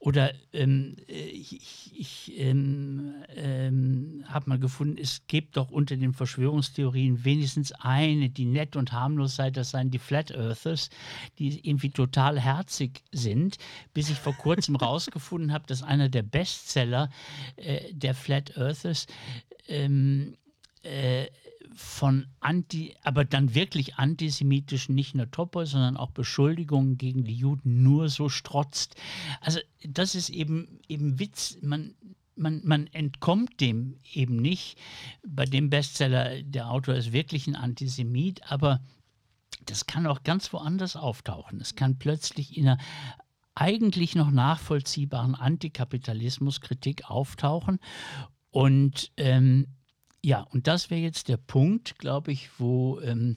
[0.00, 6.14] Oder ähm, äh, ich, ich ähm, ähm, habe mal gefunden, es gibt doch unter den
[6.14, 10.88] Verschwörungstheorien wenigstens eine, die nett und harmlos sei, das seien die Flat Earthers,
[11.38, 13.58] die irgendwie total herzig sind,
[13.92, 17.10] bis ich vor kurzem rausgefunden habe, dass einer der Bestseller
[17.56, 19.06] äh, der Flat Earthers
[19.68, 20.34] ähm,
[20.82, 21.26] äh,
[21.74, 27.82] von anti, aber dann wirklich antisemitischen, nicht nur Topos, sondern auch Beschuldigungen gegen die Juden
[27.82, 28.96] nur so strotzt.
[29.40, 31.58] Also das ist eben, eben Witz.
[31.62, 31.94] Man,
[32.36, 34.78] man, man entkommt dem eben nicht.
[35.26, 38.80] Bei dem Bestseller, der Autor ist wirklich ein Antisemit, aber
[39.66, 41.60] das kann auch ganz woanders auftauchen.
[41.60, 42.78] Es kann plötzlich in einer
[43.54, 47.78] eigentlich noch nachvollziehbaren Antikapitalismuskritik auftauchen.
[48.50, 49.66] Und ähm,
[50.22, 53.36] ja, und das wäre jetzt der Punkt, glaube ich, wo ähm,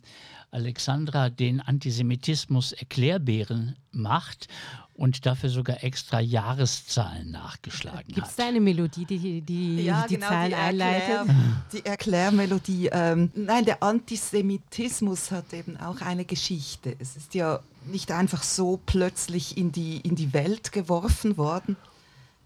[0.52, 4.48] Alexandra den Antisemitismus Erklärbären macht
[4.94, 8.16] und dafür sogar extra Jahreszahlen nachgeschlagen Gibt's hat.
[8.16, 11.36] Gibt es da eine Melodie, die die, ja, die genau, Zahlen die Erklär, einleitet?
[11.74, 12.90] Die Erklärmelodie.
[12.92, 16.96] Ähm, nein, der Antisemitismus hat eben auch eine Geschichte.
[17.00, 21.76] Es ist ja nicht einfach so plötzlich in die, in die Welt geworfen worden,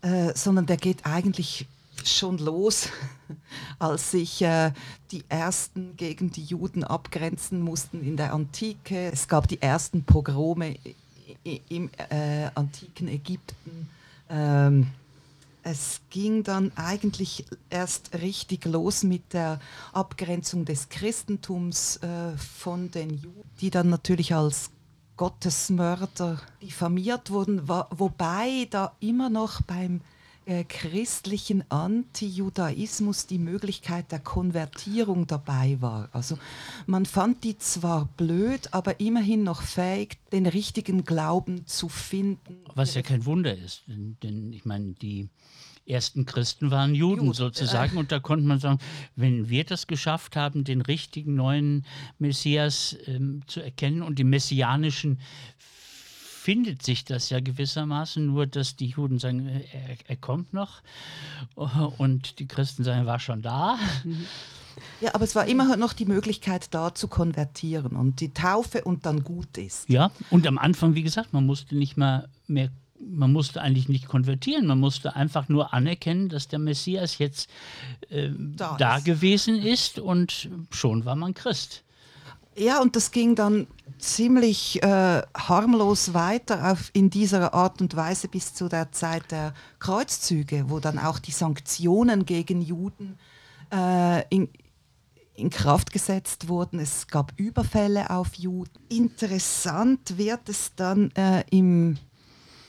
[0.02, 1.68] äh, sondern der geht eigentlich
[2.06, 2.90] schon los,
[3.80, 4.72] als sich äh,
[5.12, 9.12] die ersten gegen die Juden abgrenzen mussten in der Antike.
[9.12, 10.76] Es gab die ersten Pogrome
[11.44, 13.90] im äh, antiken Ägypten.
[14.30, 14.88] Ähm,
[15.64, 19.60] es ging dann eigentlich erst richtig los mit der
[19.92, 24.70] Abgrenzung des Christentums äh, von den Juden, die dann natürlich als
[25.18, 30.02] Gottesmörder diffamiert wurden, wobei da immer noch beim
[30.48, 36.10] äh, christlichen Antijudaismus die Möglichkeit der Konvertierung dabei war.
[36.14, 36.38] Also
[36.86, 42.58] man fand die zwar blöd, aber immerhin noch fähig, den richtigen Glauben zu finden.
[42.76, 45.30] Was ja kein Wunder ist, denn, denn ich meine, die
[45.86, 47.98] ersten Christen waren Juden, sozusagen.
[47.98, 48.00] Äh.
[48.00, 48.80] Und da konnte man sagen,
[49.16, 51.86] wenn wir das geschafft haben, den richtigen neuen
[52.20, 55.20] Messias ähm, zu erkennen und die messianischen
[56.48, 60.82] findet sich das ja gewissermaßen, nur dass die Juden sagen, äh, er, er kommt noch
[61.98, 63.78] und die Christen sagen, er war schon da.
[65.02, 69.06] Ja, aber es war immer noch die Möglichkeit da zu konvertieren und die Taufe und
[69.06, 69.90] dann gut ist.
[69.90, 74.08] Ja, und am Anfang, wie gesagt, man musste nicht mal mehr man musste eigentlich nicht
[74.08, 77.50] konvertieren, man musste einfach nur anerkennen, dass der Messias jetzt
[78.10, 81.84] äh, da, da gewesen ist und schon war man Christ.
[82.60, 83.68] Ja, und das ging dann
[84.00, 89.54] ziemlich äh, harmlos weiter auf, in dieser Art und Weise bis zu der Zeit der
[89.78, 93.20] Kreuzzüge, wo dann auch die Sanktionen gegen Juden
[93.72, 94.50] äh, in,
[95.36, 96.80] in Kraft gesetzt wurden.
[96.80, 98.72] Es gab Überfälle auf Juden.
[98.90, 101.98] Interessant wird es dann äh, im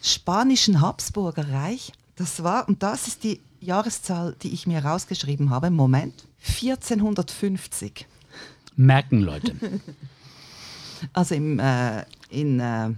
[0.03, 1.93] spanischen Habsburger Reich.
[2.15, 8.07] Das war, und das ist die Jahreszahl, die ich mir rausgeschrieben habe, Moment, 1450
[8.79, 9.55] merken, Leute.
[11.13, 12.91] Also im, äh, in äh,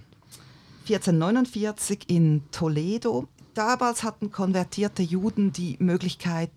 [0.88, 3.29] 1449 in Toledo.
[3.53, 6.51] Damals hatten konvertierte Juden die Möglichkeit,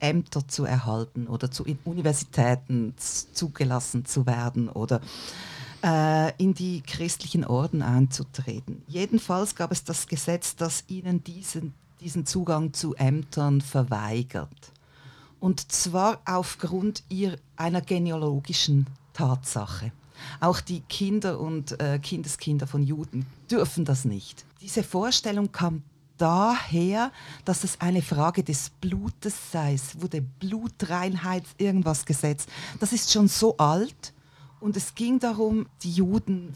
[0.00, 5.02] Ämter zu erhalten oder zu Universitäten zugelassen zu werden oder
[5.84, 8.82] äh, in die christlichen Orden einzutreten.
[8.88, 14.72] Jedenfalls gab es das Gesetz, das ihnen diesen, diesen Zugang zu Ämtern verweigert.
[15.40, 19.92] Und zwar aufgrund ihr, einer genealogischen Tatsache.
[20.40, 24.44] Auch die Kinder und äh, Kindeskinder von Juden dürfen das nicht.
[24.60, 25.82] Diese Vorstellung kam
[26.18, 27.12] daher,
[27.44, 29.74] dass es eine Frage des Blutes sei.
[29.74, 32.48] Es wurde Blutreinheit irgendwas gesetzt.
[32.80, 34.14] Das ist schon so alt
[34.60, 36.54] und es ging darum, die Juden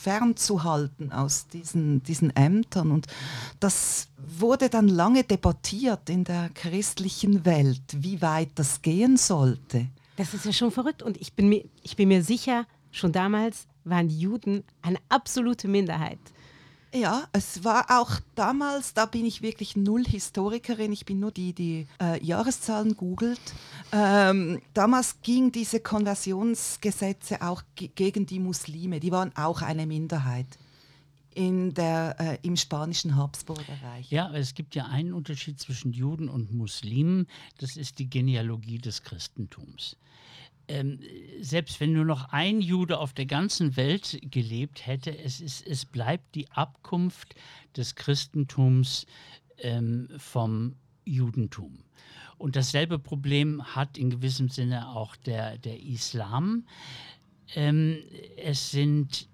[0.00, 2.92] fernzuhalten aus diesen, diesen Ämtern.
[2.92, 3.06] Und
[3.60, 9.88] das wurde dann lange debattiert in der christlichen Welt, wie weit das gehen sollte.
[10.16, 11.02] Das ist ja schon verrückt.
[11.02, 15.68] Und ich bin mir, ich bin mir sicher, schon damals waren die Juden eine absolute
[15.68, 16.18] Minderheit.
[16.94, 21.52] Ja, es war auch damals, da bin ich wirklich null Historikerin, ich bin nur die,
[21.52, 23.40] die äh, Jahreszahlen googelt.
[23.92, 30.46] Ähm, damals ging diese Konversionsgesetze auch gegen die Muslime, die waren auch eine Minderheit
[31.34, 34.10] in der, äh, im spanischen Habsburger Reich.
[34.10, 37.26] Ja, es gibt ja einen Unterschied zwischen Juden und Muslimen,
[37.58, 39.96] das ist die Genealogie des Christentums
[40.68, 41.00] ähm,
[41.40, 45.84] selbst wenn nur noch ein Jude auf der ganzen Welt gelebt hätte, es, ist, es
[45.84, 47.34] bleibt die Abkunft
[47.76, 49.06] des Christentums
[49.58, 51.84] ähm, vom Judentum.
[52.36, 56.66] Und dasselbe Problem hat in gewissem Sinne auch der, der Islam.
[57.54, 57.98] Ähm,
[58.36, 59.28] es sind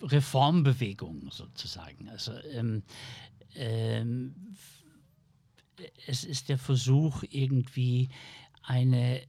[0.00, 2.08] Reformbewegungen sozusagen.
[2.08, 2.82] Also ähm,
[3.54, 4.34] ähm,
[6.06, 8.08] es ist der Versuch, irgendwie
[8.62, 9.22] eine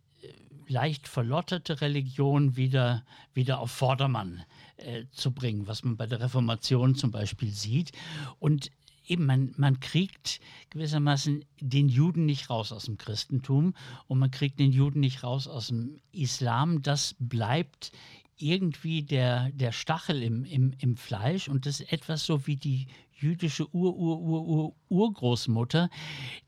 [0.74, 4.44] leicht verlotterte Religion wieder, wieder auf Vordermann
[4.78, 7.92] äh, zu bringen, was man bei der Reformation zum Beispiel sieht.
[8.40, 8.72] Und
[9.08, 13.76] eben, man, man kriegt gewissermaßen den Juden nicht raus aus dem Christentum
[14.08, 16.82] und man kriegt den Juden nicht raus aus dem Islam.
[16.82, 17.92] Das bleibt
[18.38, 22.88] irgendwie der, der Stachel im, im, im Fleisch und das ist etwas so wie die
[23.12, 25.92] jüdische Ur-Ur-Ur-Urgroßmutter,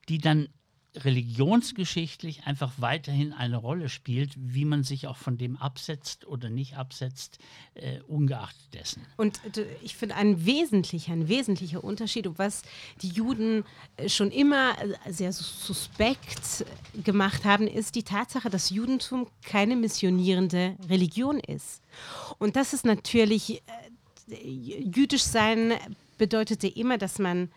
[0.10, 0.50] die dann
[1.04, 6.78] religionsgeschichtlich einfach weiterhin eine Rolle spielt, wie man sich auch von dem absetzt oder nicht
[6.78, 7.40] absetzt,
[7.76, 9.06] äh, ungeachtet dessen.
[9.18, 12.62] Und äh, ich finde ein wesentlicher, ein wesentlicher Unterschied, was
[13.02, 13.66] die Juden
[13.98, 16.66] äh, schon immer äh, sehr suspekt
[17.04, 21.82] gemacht haben, ist die Tatsache, dass Judentum keine missionierende Religion ist.
[22.38, 23.62] Und das ist natürlich,
[24.28, 25.74] jüdisch sein
[26.18, 27.50] bedeutete immer, dass man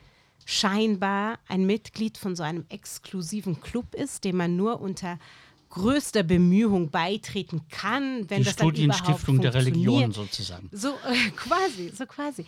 [0.44, 5.18] scheinbar ein Mitglied von so einem exklusiven Club ist, dem man nur unter
[5.70, 10.70] größter Bemühung beitreten kann, wenn Die das dann Studienstiftung der Religion sozusagen.
[10.72, 12.46] So äh, quasi, so quasi.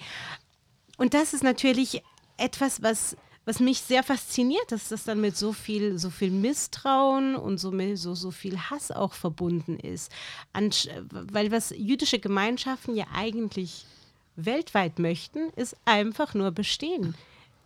[0.96, 2.03] Und das ist natürlich
[2.38, 7.35] etwas, was was mich sehr fasziniert, dass das dann mit so viel, so viel Misstrauen
[7.35, 10.12] und so, so, so viel Hass auch verbunden ist.
[10.53, 13.87] Ansch weil was jüdische Gemeinschaften ja eigentlich
[14.37, 17.14] weltweit möchten, ist einfach nur bestehen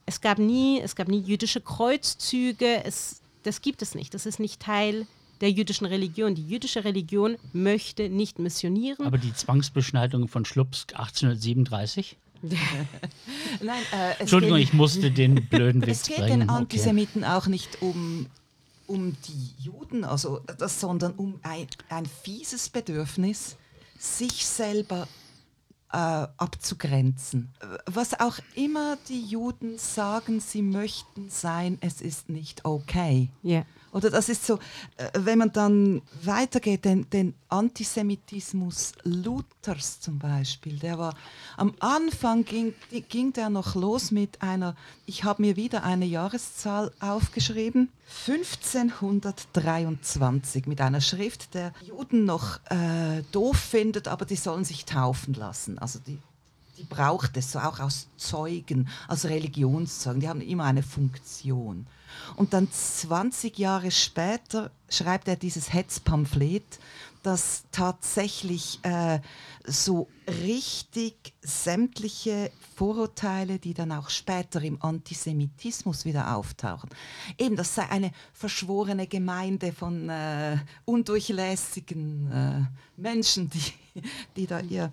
[0.07, 4.15] es gab nie, es gab nie jüdische Kreuzzüge, es, das gibt es nicht.
[4.15, 5.07] Das ist nicht Teil
[5.41, 6.35] der jüdischen Religion.
[6.35, 9.07] Die jüdische Religion möchte nicht missionieren.
[9.07, 12.17] Aber die Zwangsbeschneidung von Schlupsk 1837?
[13.63, 16.41] Nein, äh, Entschuldigung, geht, ich musste den blöden Witz Es geht bringen.
[16.41, 17.33] den Antisemiten okay.
[17.33, 18.27] auch nicht um,
[18.87, 23.57] um die Juden, also das, sondern um ein, ein fieses Bedürfnis,
[23.99, 25.09] sich selber
[25.95, 27.53] abzugrenzen.
[27.87, 33.31] Was auch immer die Juden sagen, sie möchten sein, es ist nicht okay.
[33.45, 33.65] Yeah.
[33.95, 34.59] Oder das ist so,
[34.97, 41.15] äh, wenn man dann weitergeht, den, den Antisemitismus Luthers zum Beispiel, der war
[41.57, 42.75] am Anfang ging,
[43.09, 44.75] ging der noch los mit einer,
[45.07, 47.89] ich habe mir wieder eine Jahreszahl aufgeschrieben,
[48.27, 55.35] 1523 mit einer Schrift, der Juden noch äh, doof findet, aber die sollen sich taufen
[55.35, 55.79] lassen.
[55.79, 56.19] Also die,
[56.79, 61.87] die braucht es so auch aus Zeugen, als Religionszeugen, die haben immer eine Funktion.
[62.37, 66.79] Und dann 20 Jahre später schreibt er dieses Hetzpamphlet,
[67.23, 69.19] das tatsächlich äh,
[69.65, 70.09] so
[70.43, 76.91] richtig sämtliche Vorurteile, die dann auch später im Antisemitismus wieder auftauchen.
[77.39, 83.73] Eben, das sei eine verschworene Gemeinde von äh, undurchlässigen äh, Menschen, die,
[84.37, 84.93] die da ihr.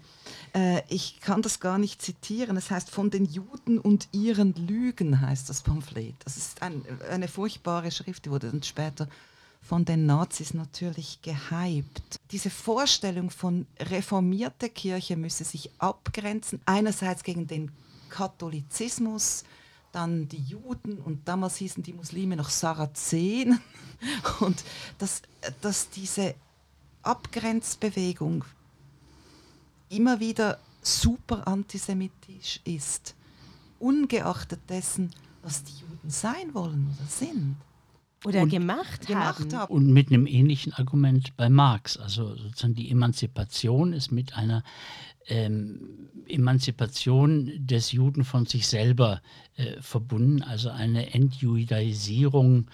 [0.54, 2.58] Äh, ich kann das gar nicht zitieren.
[2.58, 6.16] Es heißt von den Juden und ihren Lügen heißt das Pamphlet.
[6.24, 9.08] Das ist ein, eine furchtbare Schrift, die wurde dann später
[9.62, 12.20] von den Nazis natürlich gehypt.
[12.32, 17.72] Diese Vorstellung von reformierte Kirche müsse sich abgrenzen, einerseits gegen den
[18.10, 19.44] Katholizismus,
[19.92, 23.62] dann die Juden und damals hießen die Muslime noch Sarazenen
[24.40, 24.64] und
[24.98, 25.22] dass,
[25.62, 26.34] dass diese
[27.04, 28.46] Abgrenzbewegung
[29.92, 33.16] immer wieder super antisemitisch ist,
[33.80, 35.12] ungeachtet dessen,
[35.44, 37.58] was die Juden sein wollen oder sind.
[38.24, 39.74] Oder und, gemacht, gemacht haben.
[39.74, 41.98] Und mit einem ähnlichen Argument bei Marx.
[41.98, 44.64] Also sozusagen die Emanzipation ist mit einer
[45.28, 49.22] ähm, Emanzipation des Juden von sich selber
[49.56, 52.68] äh, verbunden, also eine Entjudaisierung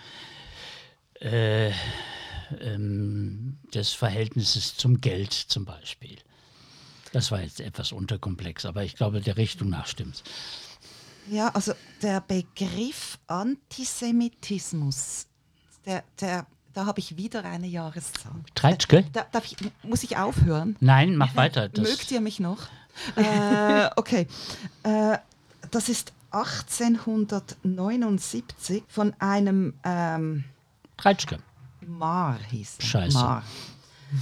[1.21, 1.71] äh,
[2.59, 6.17] ähm, des Verhältnisses zum Geld zum Beispiel.
[7.11, 10.23] Das war jetzt etwas unterkomplex, aber ich glaube, der Richtung nach stimmt
[11.29, 15.27] Ja, also der Begriff Antisemitismus
[15.87, 18.35] der, der, da habe ich wieder eine Jahreszahl.
[18.53, 19.05] Treitschke?
[19.13, 20.75] Da, ich, muss ich aufhören?
[20.81, 21.71] Nein, mach weiter.
[21.77, 22.67] Mögt ihr mich noch?
[23.15, 24.27] äh, okay.
[24.83, 25.17] Äh,
[25.71, 30.43] das ist 1879 von einem ähm,
[30.97, 31.39] Treitschke.
[31.85, 32.85] Mar hieß er.
[32.85, 33.17] Scheiße.
[33.17, 33.43] Mar.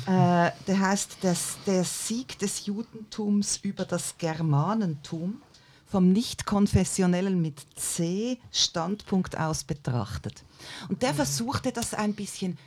[0.06, 5.42] Äh, der heißt das, der Sieg des Judentums über das Germanentum
[5.86, 10.44] vom nicht-konfessionellen mit C Standpunkt aus betrachtet.
[10.90, 12.58] Und der versuchte das ein bisschen,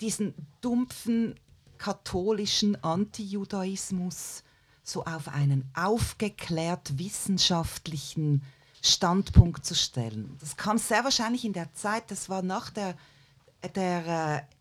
[0.00, 1.34] diesen dumpfen
[1.78, 4.44] katholischen Antijudaismus
[4.82, 8.42] so auf einen aufgeklärt wissenschaftlichen
[8.82, 10.36] Standpunkt zu stellen.
[10.40, 12.94] Das kam sehr wahrscheinlich in der Zeit, das war nach der,
[13.74, 14.53] der äh,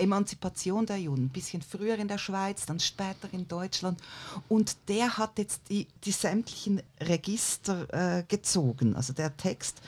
[0.00, 4.00] Emanzipation der Juden, ein bisschen früher in der Schweiz, dann später in Deutschland.
[4.48, 8.96] Und der hat jetzt die, die sämtlichen Register äh, gezogen.
[8.96, 9.80] Also der Text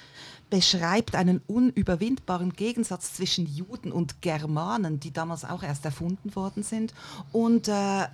[0.52, 6.92] beschreibt einen unüberwindbaren Gegensatz zwischen Juden und Germanen, die damals auch erst erfunden worden sind,
[7.32, 8.06] und äh,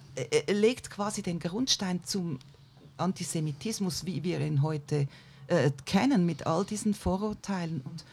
[0.47, 2.39] legt quasi den Grundstein zum
[2.97, 5.09] Antisemitismus, wie wir ihn heute
[5.49, 7.81] äh, kennen, mit all diesen Vorurteilen.
[7.85, 8.05] Und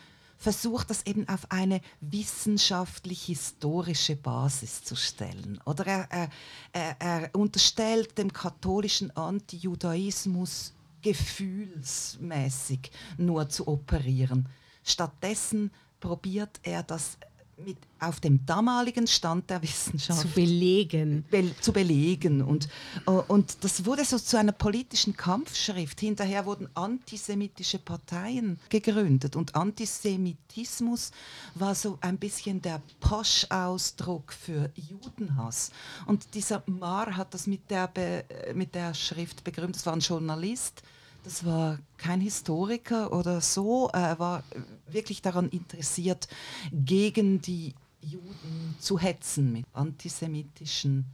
[0.46, 5.60] versucht das eben auf eine wissenschaftlich-historische Basis zu stellen.
[5.66, 6.30] Oder er,
[6.72, 14.48] er, er unterstellt dem katholischen Antijudaismus gefühlsmäßig nur zu operieren.
[14.84, 17.18] Stattdessen probiert er das
[17.64, 21.24] mit auf dem damaligen Stand der Wissenschaft zu belegen.
[21.30, 22.42] Be zu belegen.
[22.42, 22.68] Und,
[23.08, 26.00] äh, und das wurde so zu einer politischen Kampfschrift.
[26.00, 31.12] Hinterher wurden antisemitische Parteien gegründet und Antisemitismus
[31.56, 35.72] war so ein bisschen der Posch-Ausdruck für Judenhass.
[36.06, 39.78] Und dieser Mar hat das mit der, Be mit der Schrift begründet.
[39.78, 40.84] Das war ein Journalist,
[41.26, 44.44] das war kein Historiker oder so, er war
[44.88, 46.28] wirklich daran interessiert,
[46.72, 51.06] gegen die Juden zu hetzen mit antisemitischen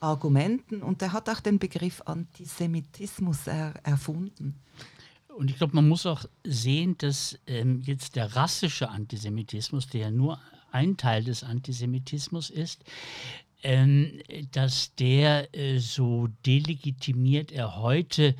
[0.00, 0.82] Argumenten.
[0.82, 4.60] Und er hat auch den Begriff Antisemitismus er erfunden.
[5.28, 10.10] Und ich glaube, man muss auch sehen, dass ähm, jetzt der rassische Antisemitismus, der ja
[10.10, 10.40] nur
[10.72, 12.84] ein Teil des Antisemitismus ist,
[13.62, 18.34] ähm, dass der äh, so delegitimiert er heute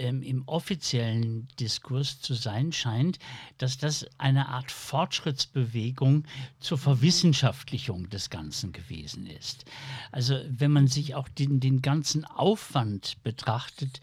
[0.00, 3.18] ähm, im offiziellen Diskurs zu sein scheint,
[3.58, 6.24] dass das eine Art Fortschrittsbewegung
[6.58, 9.64] zur Verwissenschaftlichung des Ganzen gewesen ist.
[10.10, 14.00] Also wenn man sich auch den, den ganzen Aufwand betrachtet,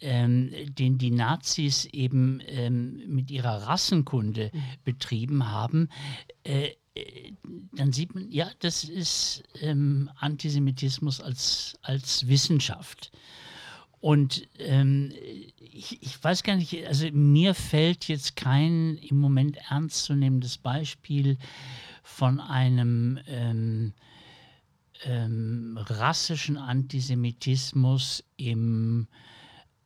[0.00, 4.62] ähm, den die Nazis eben ähm, mit ihrer Rassenkunde mhm.
[4.84, 5.88] betrieben haben,
[6.44, 6.70] äh,
[7.72, 13.12] dann sieht man, ja, das ist ähm, Antisemitismus als, als Wissenschaft.
[14.00, 15.12] Und ähm,
[15.58, 21.36] ich, ich, weiß gar nicht, also mir fällt jetzt kein im Moment ernstzunehmendes Beispiel
[22.02, 23.92] von einem ähm,
[25.04, 29.08] ähm, rassischen Antisemitismus im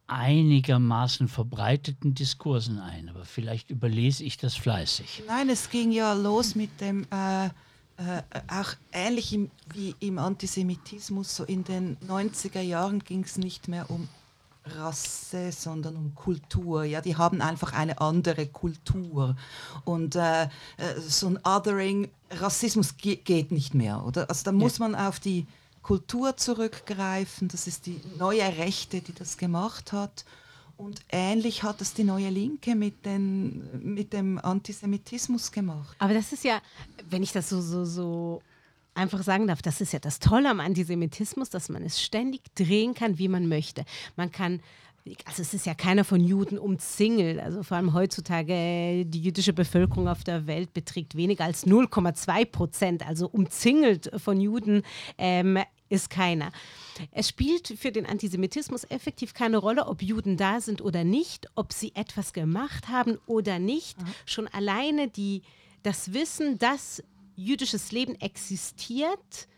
[0.07, 3.09] einigermaßen verbreiteten Diskursen ein.
[3.09, 5.23] Aber vielleicht überlese ich das fleißig.
[5.27, 7.49] Nein, es ging ja los mit dem äh
[7.97, 13.69] äh, auch ähnlich im, wie im Antisemitismus, so in den 90er Jahren ging es nicht
[13.69, 14.09] mehr um
[14.65, 16.85] Rasse, sondern um Kultur.
[16.85, 19.37] Ja, die haben einfach eine andere Kultur.
[19.85, 20.49] Und äh, äh
[21.01, 24.29] so ein Othering, Rassismus ge geht nicht mehr, oder?
[24.29, 25.47] Also da muss man auf die
[25.83, 27.49] Kultur zurückgreifen.
[27.49, 30.25] Das ist die neue Rechte, die das gemacht hat.
[30.83, 35.97] Und ähnlich hat es die neue Linke mit, den, mit dem Antisemitismus gemacht.
[36.01, 36.61] Aber das ist ja,
[37.09, 38.43] wenn ich das so, so, so
[38.93, 42.95] einfach sagen darf, das ist ja das Tolle am Antisemitismus, dass man es ständig drehen
[42.95, 43.85] kann, wie man möchte.
[44.17, 44.61] Man kann
[45.25, 47.41] also es ist ja keiner von Juden umzingelt.
[47.41, 53.07] Also vor allem heutzutage die jüdische Bevölkerung auf der Welt beträgt weniger als 0,2 Prozent.
[53.07, 54.83] Also umzingelt von Juden
[55.19, 55.59] ähm,
[55.89, 56.53] ist keiner.
[57.11, 61.73] Es spielt für den Antisemitismus effektiv keine Rolle, ob Juden da sind oder nicht, ob
[61.73, 64.01] sie etwas gemacht haben oder nicht.
[64.01, 64.07] Mhm.
[64.27, 65.43] Schon alleine die,
[65.83, 67.03] das Wissen, dass
[67.35, 69.49] jüdisches Leben existiert,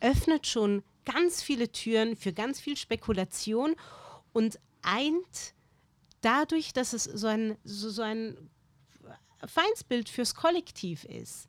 [0.00, 3.74] öffnet schon ganz viele Türen für ganz viel Spekulation
[4.32, 5.54] und eint
[6.20, 8.50] dadurch, dass es so ein, so, so ein
[9.44, 11.48] Feindsbild fürs Kollektiv ist,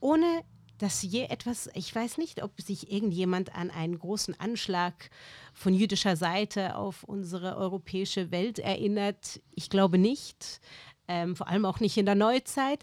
[0.00, 0.44] ohne
[0.80, 5.10] dass je etwas, ich weiß nicht, ob sich irgendjemand an einen großen Anschlag
[5.52, 9.42] von jüdischer Seite auf unsere europäische Welt erinnert.
[9.54, 10.62] Ich glaube nicht,
[11.06, 12.82] ähm, vor allem auch nicht in der Neuzeit.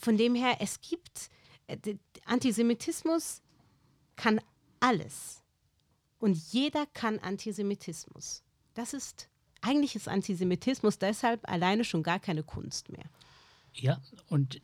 [0.00, 1.30] Von dem her, es gibt,
[1.66, 3.42] äh, Antisemitismus
[4.14, 4.40] kann
[4.78, 5.42] alles.
[6.20, 8.44] Und jeder kann Antisemitismus.
[8.74, 9.28] Das ist,
[9.62, 13.06] eigentlich ist Antisemitismus deshalb alleine schon gar keine Kunst mehr.
[13.74, 14.60] Ja, und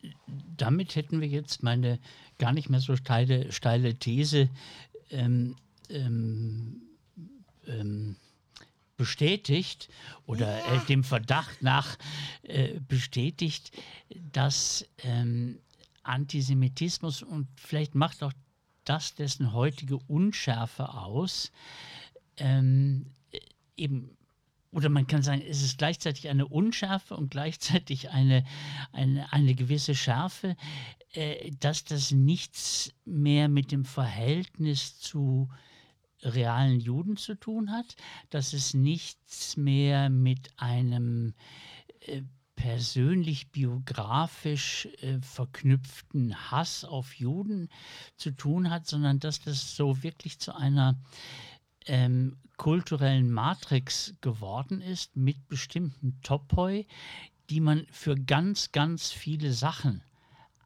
[0.56, 1.98] damit hätten wir jetzt meine
[2.38, 4.50] gar nicht mehr so steile, steile These
[5.10, 5.56] ähm,
[5.88, 6.82] ähm,
[7.66, 8.16] ähm,
[8.96, 9.88] bestätigt
[10.26, 11.96] oder äh, dem Verdacht nach
[12.42, 13.70] äh, bestätigt,
[14.32, 15.58] dass ähm,
[16.02, 18.32] Antisemitismus und vielleicht macht auch
[18.84, 21.52] das dessen heutige Unschärfe aus,
[22.38, 23.06] ähm,
[23.76, 24.17] eben
[24.72, 28.44] oder man kann sagen, es ist gleichzeitig eine Unschärfe und gleichzeitig eine,
[28.92, 30.56] eine, eine gewisse Schärfe,
[31.12, 35.48] äh, dass das nichts mehr mit dem Verhältnis zu
[36.22, 37.96] realen Juden zu tun hat,
[38.30, 41.34] dass es nichts mehr mit einem
[42.00, 42.22] äh,
[42.58, 47.68] persönlich biografisch äh, verknüpften Hass auf Juden
[48.16, 50.98] zu tun hat, sondern dass das so wirklich zu einer
[51.88, 56.86] ähm, kulturellen Matrix geworden ist mit bestimmten Topoi,
[57.50, 60.02] die man für ganz, ganz viele Sachen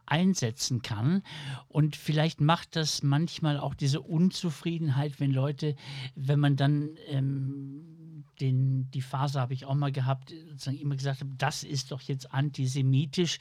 [0.07, 1.23] einsetzen kann.
[1.69, 5.77] Und vielleicht macht das manchmal auch diese Unzufriedenheit, wenn Leute,
[6.17, 11.21] wenn man dann ähm, den, die Phase habe ich auch mal gehabt, sozusagen immer gesagt
[11.21, 13.39] habe, das ist doch jetzt antisemitisch.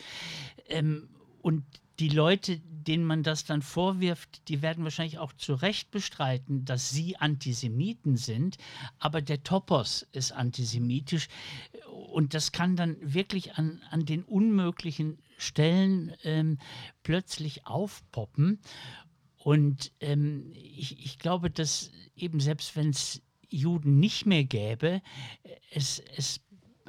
[0.67, 1.09] Ähm,
[1.41, 1.63] und
[1.99, 6.89] die Leute, denen man das dann vorwirft, die werden wahrscheinlich auch zu Recht bestreiten, dass
[6.89, 8.57] sie Antisemiten sind,
[8.99, 11.27] aber der Topos ist antisemitisch
[12.11, 16.57] und das kann dann wirklich an, an den unmöglichen Stellen ähm,
[17.03, 18.59] plötzlich aufpoppen.
[19.37, 25.01] Und ähm, ich, ich glaube, dass eben selbst wenn es Juden nicht mehr gäbe,
[25.71, 26.41] es, es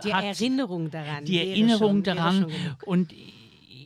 [0.05, 1.25] die Erinnerung daran.
[1.25, 2.47] Die Erinnerung schon, daran
[2.85, 3.13] und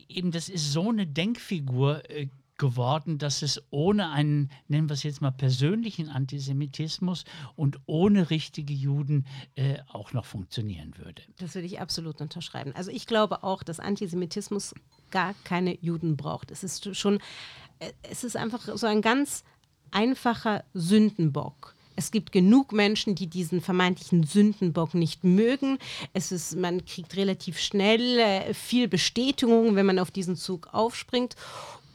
[0.09, 2.27] eben das ist so eine Denkfigur äh,
[2.57, 7.23] geworden, dass es ohne einen, nennen wir es jetzt mal, persönlichen Antisemitismus
[7.55, 11.21] und ohne richtige Juden äh, auch noch funktionieren würde.
[11.37, 12.73] Das würde ich absolut unterschreiben.
[12.75, 14.73] Also ich glaube auch, dass Antisemitismus
[15.11, 16.51] gar keine Juden braucht.
[16.51, 17.19] Es ist schon,
[17.79, 19.43] äh, es ist einfach so ein ganz
[19.91, 21.75] einfacher Sündenbock.
[21.97, 25.79] Es gibt genug Menschen, die diesen vermeintlichen Sündenbock nicht mögen.
[26.13, 31.35] Es ist, man kriegt relativ schnell äh, viel Bestätigung, wenn man auf diesen Zug aufspringt.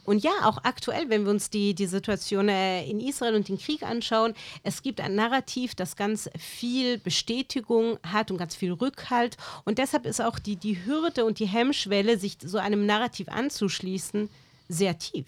[0.03, 3.57] Und ja, auch aktuell, wenn wir uns die, die Situation äh, in Israel und den
[3.57, 9.37] Krieg anschauen, es gibt ein Narrativ, das ganz viel Bestätigung hat und ganz viel Rückhalt.
[9.63, 14.29] Und deshalb ist auch die, die Hürde und die Hemmschwelle, sich so einem Narrativ anzuschließen,
[14.67, 15.27] sehr tief.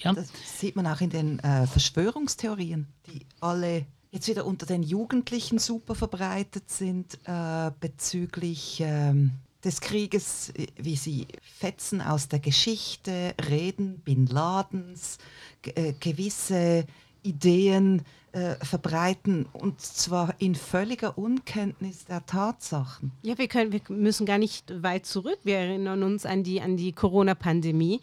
[0.00, 0.12] Ja.
[0.12, 5.58] Das sieht man auch in den äh, Verschwörungstheorien, die alle jetzt wieder unter den Jugendlichen
[5.58, 9.32] super verbreitet sind äh, bezüglich ähm,
[9.64, 15.18] des Krieges, wie sie Fetzen aus der Geschichte reden, Bin Ladens,
[15.62, 16.86] äh, gewisse
[17.22, 23.12] Ideen äh, verbreiten und zwar in völliger Unkenntnis der Tatsachen.
[23.22, 25.38] Ja, wir, können, wir müssen gar nicht weit zurück.
[25.42, 28.00] Wir erinnern uns an die, an die Corona-Pandemie,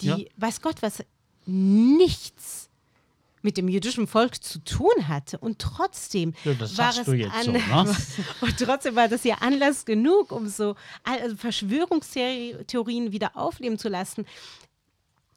[0.00, 0.18] die, ja.
[0.36, 1.02] weiß Gott, was
[1.48, 2.68] nichts
[3.42, 5.38] mit dem jüdischen Volk zu tun hatte.
[5.38, 7.96] Und trotzdem ja, war es an, so, ne?
[8.40, 10.74] und trotzdem war das ja Anlass genug, um so
[11.04, 14.26] also Verschwörungstheorien wieder aufleben zu lassen.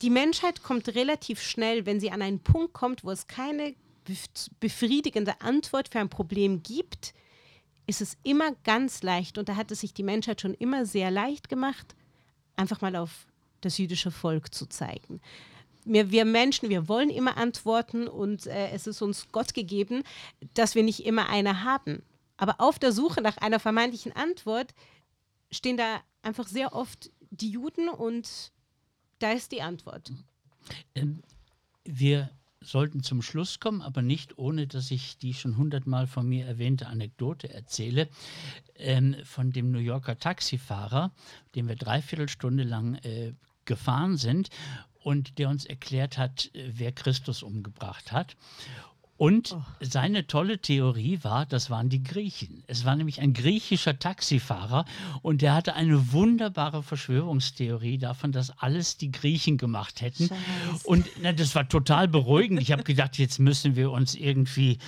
[0.02, 3.76] Die Menschheit kommt relativ schnell, wenn sie an einen Punkt kommt, wo es keine
[4.60, 7.14] befriedigende Antwort für ein Problem gibt,
[7.86, 11.12] ist es immer ganz leicht, und da hat es sich die Menschheit schon immer sehr
[11.12, 11.96] leicht gemacht,
[12.56, 13.28] einfach mal auf
[13.62, 15.22] das jüdische Volk zu zeigen
[15.86, 20.04] wir, wir Menschen, wir wollen immer Antworten und äh, es ist uns Gott gegeben,
[20.54, 22.04] dass wir nicht immer eine haben.
[22.38, 24.74] Aber auf der Suche nach einer vermeintlichen Antwort
[25.52, 28.52] stehen da einfach sehr oft die Juden und
[29.20, 30.12] da ist die Antwort.
[30.96, 31.22] Ähm,
[31.84, 36.46] wir sollten zum Schluss kommen, aber nicht ohne, dass ich die schon hundertmal von mir
[36.46, 38.08] erwähnte Anekdote erzähle
[38.76, 41.12] ähm, von dem New Yorker Taxifahrer,
[41.56, 43.34] den wir dreiviertel Stunde lang äh,
[43.66, 44.50] gefahren sind
[45.04, 48.36] und der uns erklärt hat, äh, wer Christus umgebracht hat.
[49.22, 49.62] Und oh.
[49.82, 52.64] seine tolle Theorie war, das waren die Griechen.
[52.66, 54.84] Es war nämlich ein griechischer Taxifahrer
[55.22, 60.28] und der hatte eine wunderbare Verschwörungstheorie davon, dass alles die Griechen gemacht hätten.
[60.28, 60.88] Scheiße.
[60.88, 62.64] Und na, das war total beruhigend.
[62.64, 64.80] Ich habe gedacht, jetzt müssen wir uns irgendwie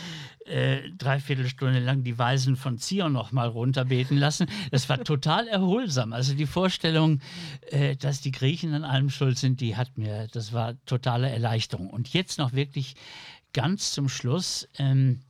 [0.48, 4.48] äh, dreiviertel Stunde lang die Weisen von Zion noch mal runterbeten lassen.
[4.72, 6.12] Das war total erholsam.
[6.12, 7.22] Also die Vorstellung,
[7.70, 11.92] äh, dass die Griechen an allem schuld sind, die hat mir, das war totale Erleichterung.
[11.92, 12.96] Und jetzt noch wirklich
[13.54, 14.68] ganz zum Schluss.
[14.78, 15.22] Ähm,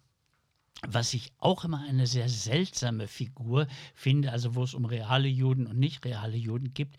[0.88, 5.68] was ich auch immer eine sehr seltsame Figur finde, also wo es um reale Juden
[5.68, 6.98] und nicht reale Juden gibt,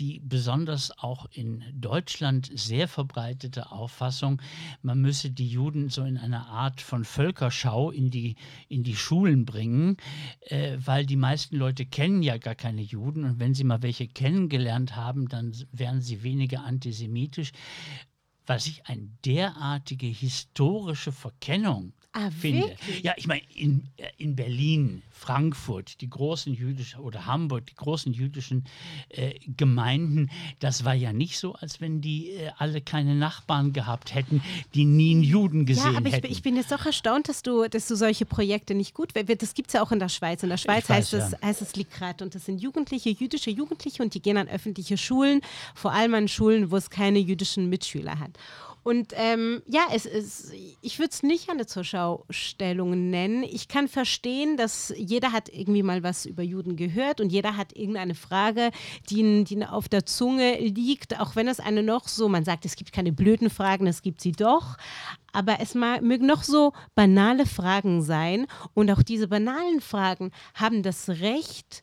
[0.00, 4.40] die besonders auch in Deutschland sehr verbreitete Auffassung,
[4.82, 8.36] man müsse die Juden so in einer Art von Völkerschau in die,
[8.68, 9.96] in die Schulen bringen,
[10.42, 14.08] äh, weil die meisten Leute kennen ja gar keine Juden und wenn sie mal welche
[14.08, 17.52] kennengelernt haben, dann wären sie weniger antisemitisch.
[18.46, 22.68] Was ich eine derartige historische Verkennung Ah, finde.
[22.68, 23.02] wirklich?
[23.02, 28.12] Ja, ich meine, in, äh, in Berlin, Frankfurt, die großen jüdischen oder Hamburg, die großen
[28.12, 28.64] jüdischen
[29.08, 34.14] äh, Gemeinden, das war ja nicht so, als wenn die äh, alle keine Nachbarn gehabt
[34.14, 34.42] hätten,
[34.74, 36.22] die nie einen Juden gesehen Ja, aber ich, hätten.
[36.22, 39.54] bin- ich bin jetzt doch erstaunt, dass du, dass du solche Projekte nicht gut Das
[39.54, 40.42] gibt es ja auch in der Schweiz.
[40.42, 41.38] In der Schweiz weiß, heißt, es, ja.
[41.42, 45.40] heißt es Likrat und das sind Jugendliche, jüdische Jugendliche und die gehen an öffentliche Schulen,
[45.74, 48.32] vor allem an Schulen, wo es keine jüdischen Mitschüler hat.
[48.82, 53.44] Und ähm, ja, es ist, ich würde es nicht eine Zurschaustellung nennen.
[53.44, 57.76] Ich kann verstehen, dass jeder hat irgendwie mal was über Juden gehört und jeder hat
[57.76, 58.70] irgendeine Frage,
[59.08, 62.74] die, die auf der Zunge liegt, auch wenn es eine noch so, man sagt, es
[62.74, 64.76] gibt keine blöden Fragen, es gibt sie doch.
[65.32, 71.08] Aber es mögen noch so banale Fragen sein und auch diese banalen Fragen haben das
[71.08, 71.82] Recht,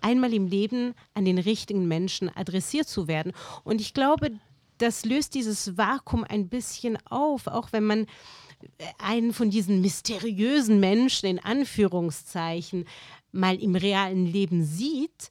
[0.00, 3.32] einmal im Leben an den richtigen Menschen adressiert zu werden.
[3.64, 4.30] Und ich glaube,
[4.80, 8.06] das löst dieses Vakuum ein bisschen auf, auch wenn man
[8.98, 12.86] einen von diesen mysteriösen Menschen in Anführungszeichen
[13.32, 15.30] mal im realen Leben sieht,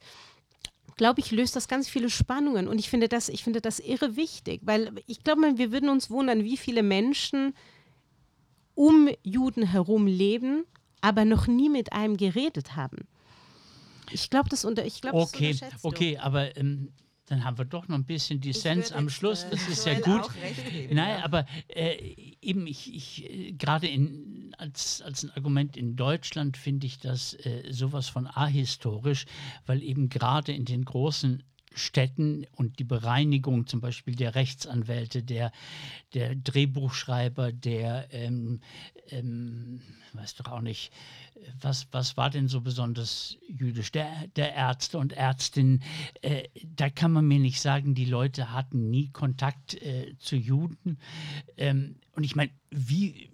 [0.96, 2.68] glaube ich, löst das ganz viele Spannungen.
[2.68, 6.10] Und ich finde das, ich finde das irre wichtig, weil ich glaube, wir würden uns
[6.10, 7.54] wundern, wie viele Menschen
[8.74, 10.64] um Juden herum leben,
[11.00, 12.98] aber noch nie mit einem geredet haben.
[14.12, 15.66] Ich glaube, das, unter, ich glaub, das Okay, du.
[15.82, 16.92] okay, aber ähm,
[17.30, 19.44] dann haben wir doch noch ein bisschen Dissens am Schluss.
[19.44, 20.28] äh, Das ist ja gut.
[20.68, 21.24] geben, Nein, ja.
[21.24, 21.94] aber äh,
[22.42, 27.62] eben ich, ich gerade in als, als ein Argument in Deutschland finde ich das äh,
[27.70, 29.26] sowas von ahistorisch,
[29.64, 31.44] weil eben gerade in den großen
[31.74, 35.52] Städten und die Bereinigung zum Beispiel der Rechtsanwälte, der,
[36.14, 38.60] der Drehbuchschreiber, der, ähm,
[39.10, 39.80] ähm,
[40.12, 40.92] weiß doch auch nicht,
[41.60, 43.92] was, was war denn so besonders jüdisch?
[43.92, 45.82] Der, der Ärzte und Ärztinnen,
[46.22, 50.98] äh, da kann man mir nicht sagen, die Leute hatten nie Kontakt äh, zu Juden.
[51.56, 53.30] Ähm, und ich meine, wie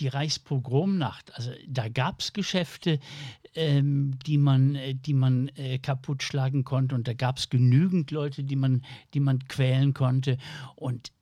[0.00, 2.98] die Reichspogromnacht, also da gab es Geschäfte,
[3.54, 8.10] ähm, die man, äh, die man äh, kaputt schlagen konnte und da gab es genügend
[8.10, 8.82] Leute, die man,
[9.14, 10.38] die man quälen konnte.
[10.76, 11.12] Und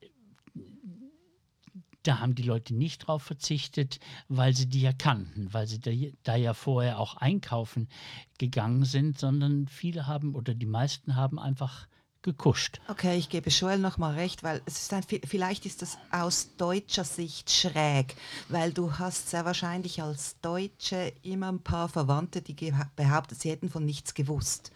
[2.03, 3.99] da haben die Leute nicht drauf verzichtet,
[4.29, 5.91] weil sie die ja kannten, weil sie da,
[6.23, 7.89] da ja vorher auch einkaufen
[8.37, 11.88] gegangen sind, sondern viele haben oder die meisten haben einfach
[12.21, 12.81] gekuscht.
[12.87, 16.49] Okay, ich gebe Joel noch mal recht, weil es ist ein, vielleicht ist das aus
[16.57, 18.15] deutscher Sicht schräg,
[18.49, 23.69] weil du hast sehr wahrscheinlich als Deutsche immer ein paar Verwandte, die behaupten, sie hätten
[23.69, 24.71] von nichts gewusst.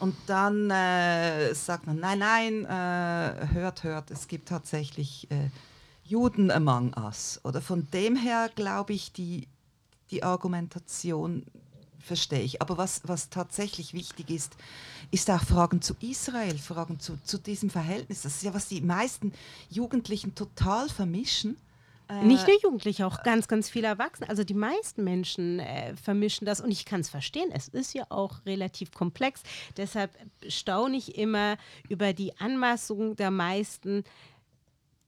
[0.00, 5.50] Und dann äh, sagt man, nein, nein, äh, hört, hört, es gibt tatsächlich äh,
[6.04, 7.40] Juden among us.
[7.44, 9.48] Oder von dem her glaube ich, die,
[10.10, 11.44] die Argumentation
[12.08, 12.60] verstehe ich.
[12.60, 14.56] Aber was, was tatsächlich wichtig ist,
[15.12, 18.22] ist auch Fragen zu Israel, Fragen zu, zu diesem Verhältnis.
[18.22, 19.32] Das ist ja, was die meisten
[19.70, 21.56] Jugendlichen total vermischen.
[22.08, 24.28] Äh, Nicht nur Jugendliche, auch ganz, ganz viele Erwachsene.
[24.28, 27.50] Also die meisten Menschen äh, vermischen das und ich kann es verstehen.
[27.52, 29.42] Es ist ja auch relativ komplex.
[29.76, 30.10] Deshalb
[30.48, 31.56] staune ich immer
[31.88, 34.04] über die Anmaßung der meisten,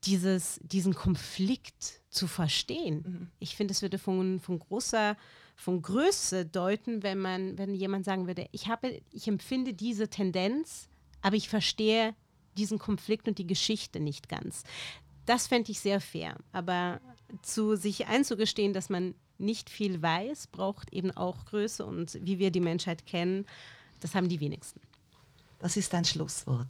[0.05, 3.30] dieses, diesen Konflikt zu verstehen.
[3.38, 5.16] Ich finde, es würde von, von großer
[5.61, 10.88] von Größe deuten, wenn man, wenn jemand sagen würde, ich habe, ich empfinde diese Tendenz,
[11.20, 12.14] aber ich verstehe
[12.56, 14.64] diesen Konflikt und die Geschichte nicht ganz.
[15.26, 16.36] Das fände ich sehr fair.
[16.52, 17.00] Aber
[17.42, 21.84] zu sich einzugestehen, dass man nicht viel weiß, braucht eben auch Größe.
[21.84, 23.44] Und wie wir die Menschheit kennen,
[24.00, 24.80] das haben die wenigsten.
[25.58, 26.68] Das ist ein Schlusswort.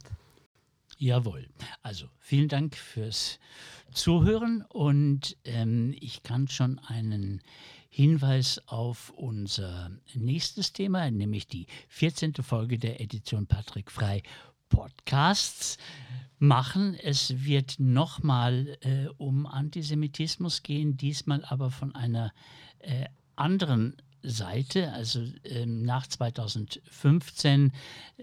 [0.97, 1.47] Jawohl.
[1.81, 3.39] Also vielen Dank fürs
[3.93, 7.41] Zuhören und ähm, ich kann schon einen
[7.93, 12.35] Hinweis auf unser nächstes Thema, nämlich die 14.
[12.35, 14.23] Folge der Edition Patrick Frei
[14.69, 15.77] Podcasts
[16.39, 16.95] machen.
[16.95, 22.31] Es wird nochmal äh, um Antisemitismus gehen, diesmal aber von einer
[22.79, 27.71] äh, anderen Seite, also ähm, nach 2015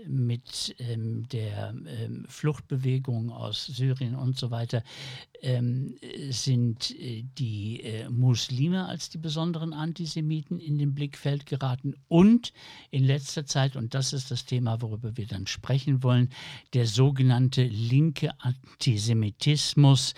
[0.06, 4.82] mit ähm, der ähm, Fluchtbewegung aus Syrien und so weiter,
[5.40, 5.96] ähm,
[6.30, 11.94] sind äh, die äh, Muslime als die besonderen Antisemiten in den Blickfeld geraten.
[12.08, 12.52] Und
[12.90, 16.30] in letzter Zeit, und das ist das Thema, worüber wir dann sprechen wollen,
[16.74, 20.14] der sogenannte linke Antisemitismus,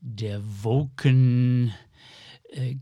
[0.00, 1.74] der Woken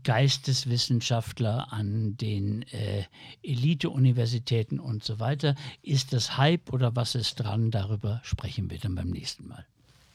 [0.03, 3.03] Geisteswissenschaftler an den äh,
[3.43, 5.55] Elite-Universitäten und so weiter.
[5.81, 7.71] Ist das Hype oder was ist dran?
[7.71, 9.65] Darüber sprechen wir dann beim nächsten Mal.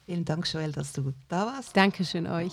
[0.07, 1.76] Vielen Dank, Joel, dass du da warst.
[1.76, 2.53] Dankeschön euch.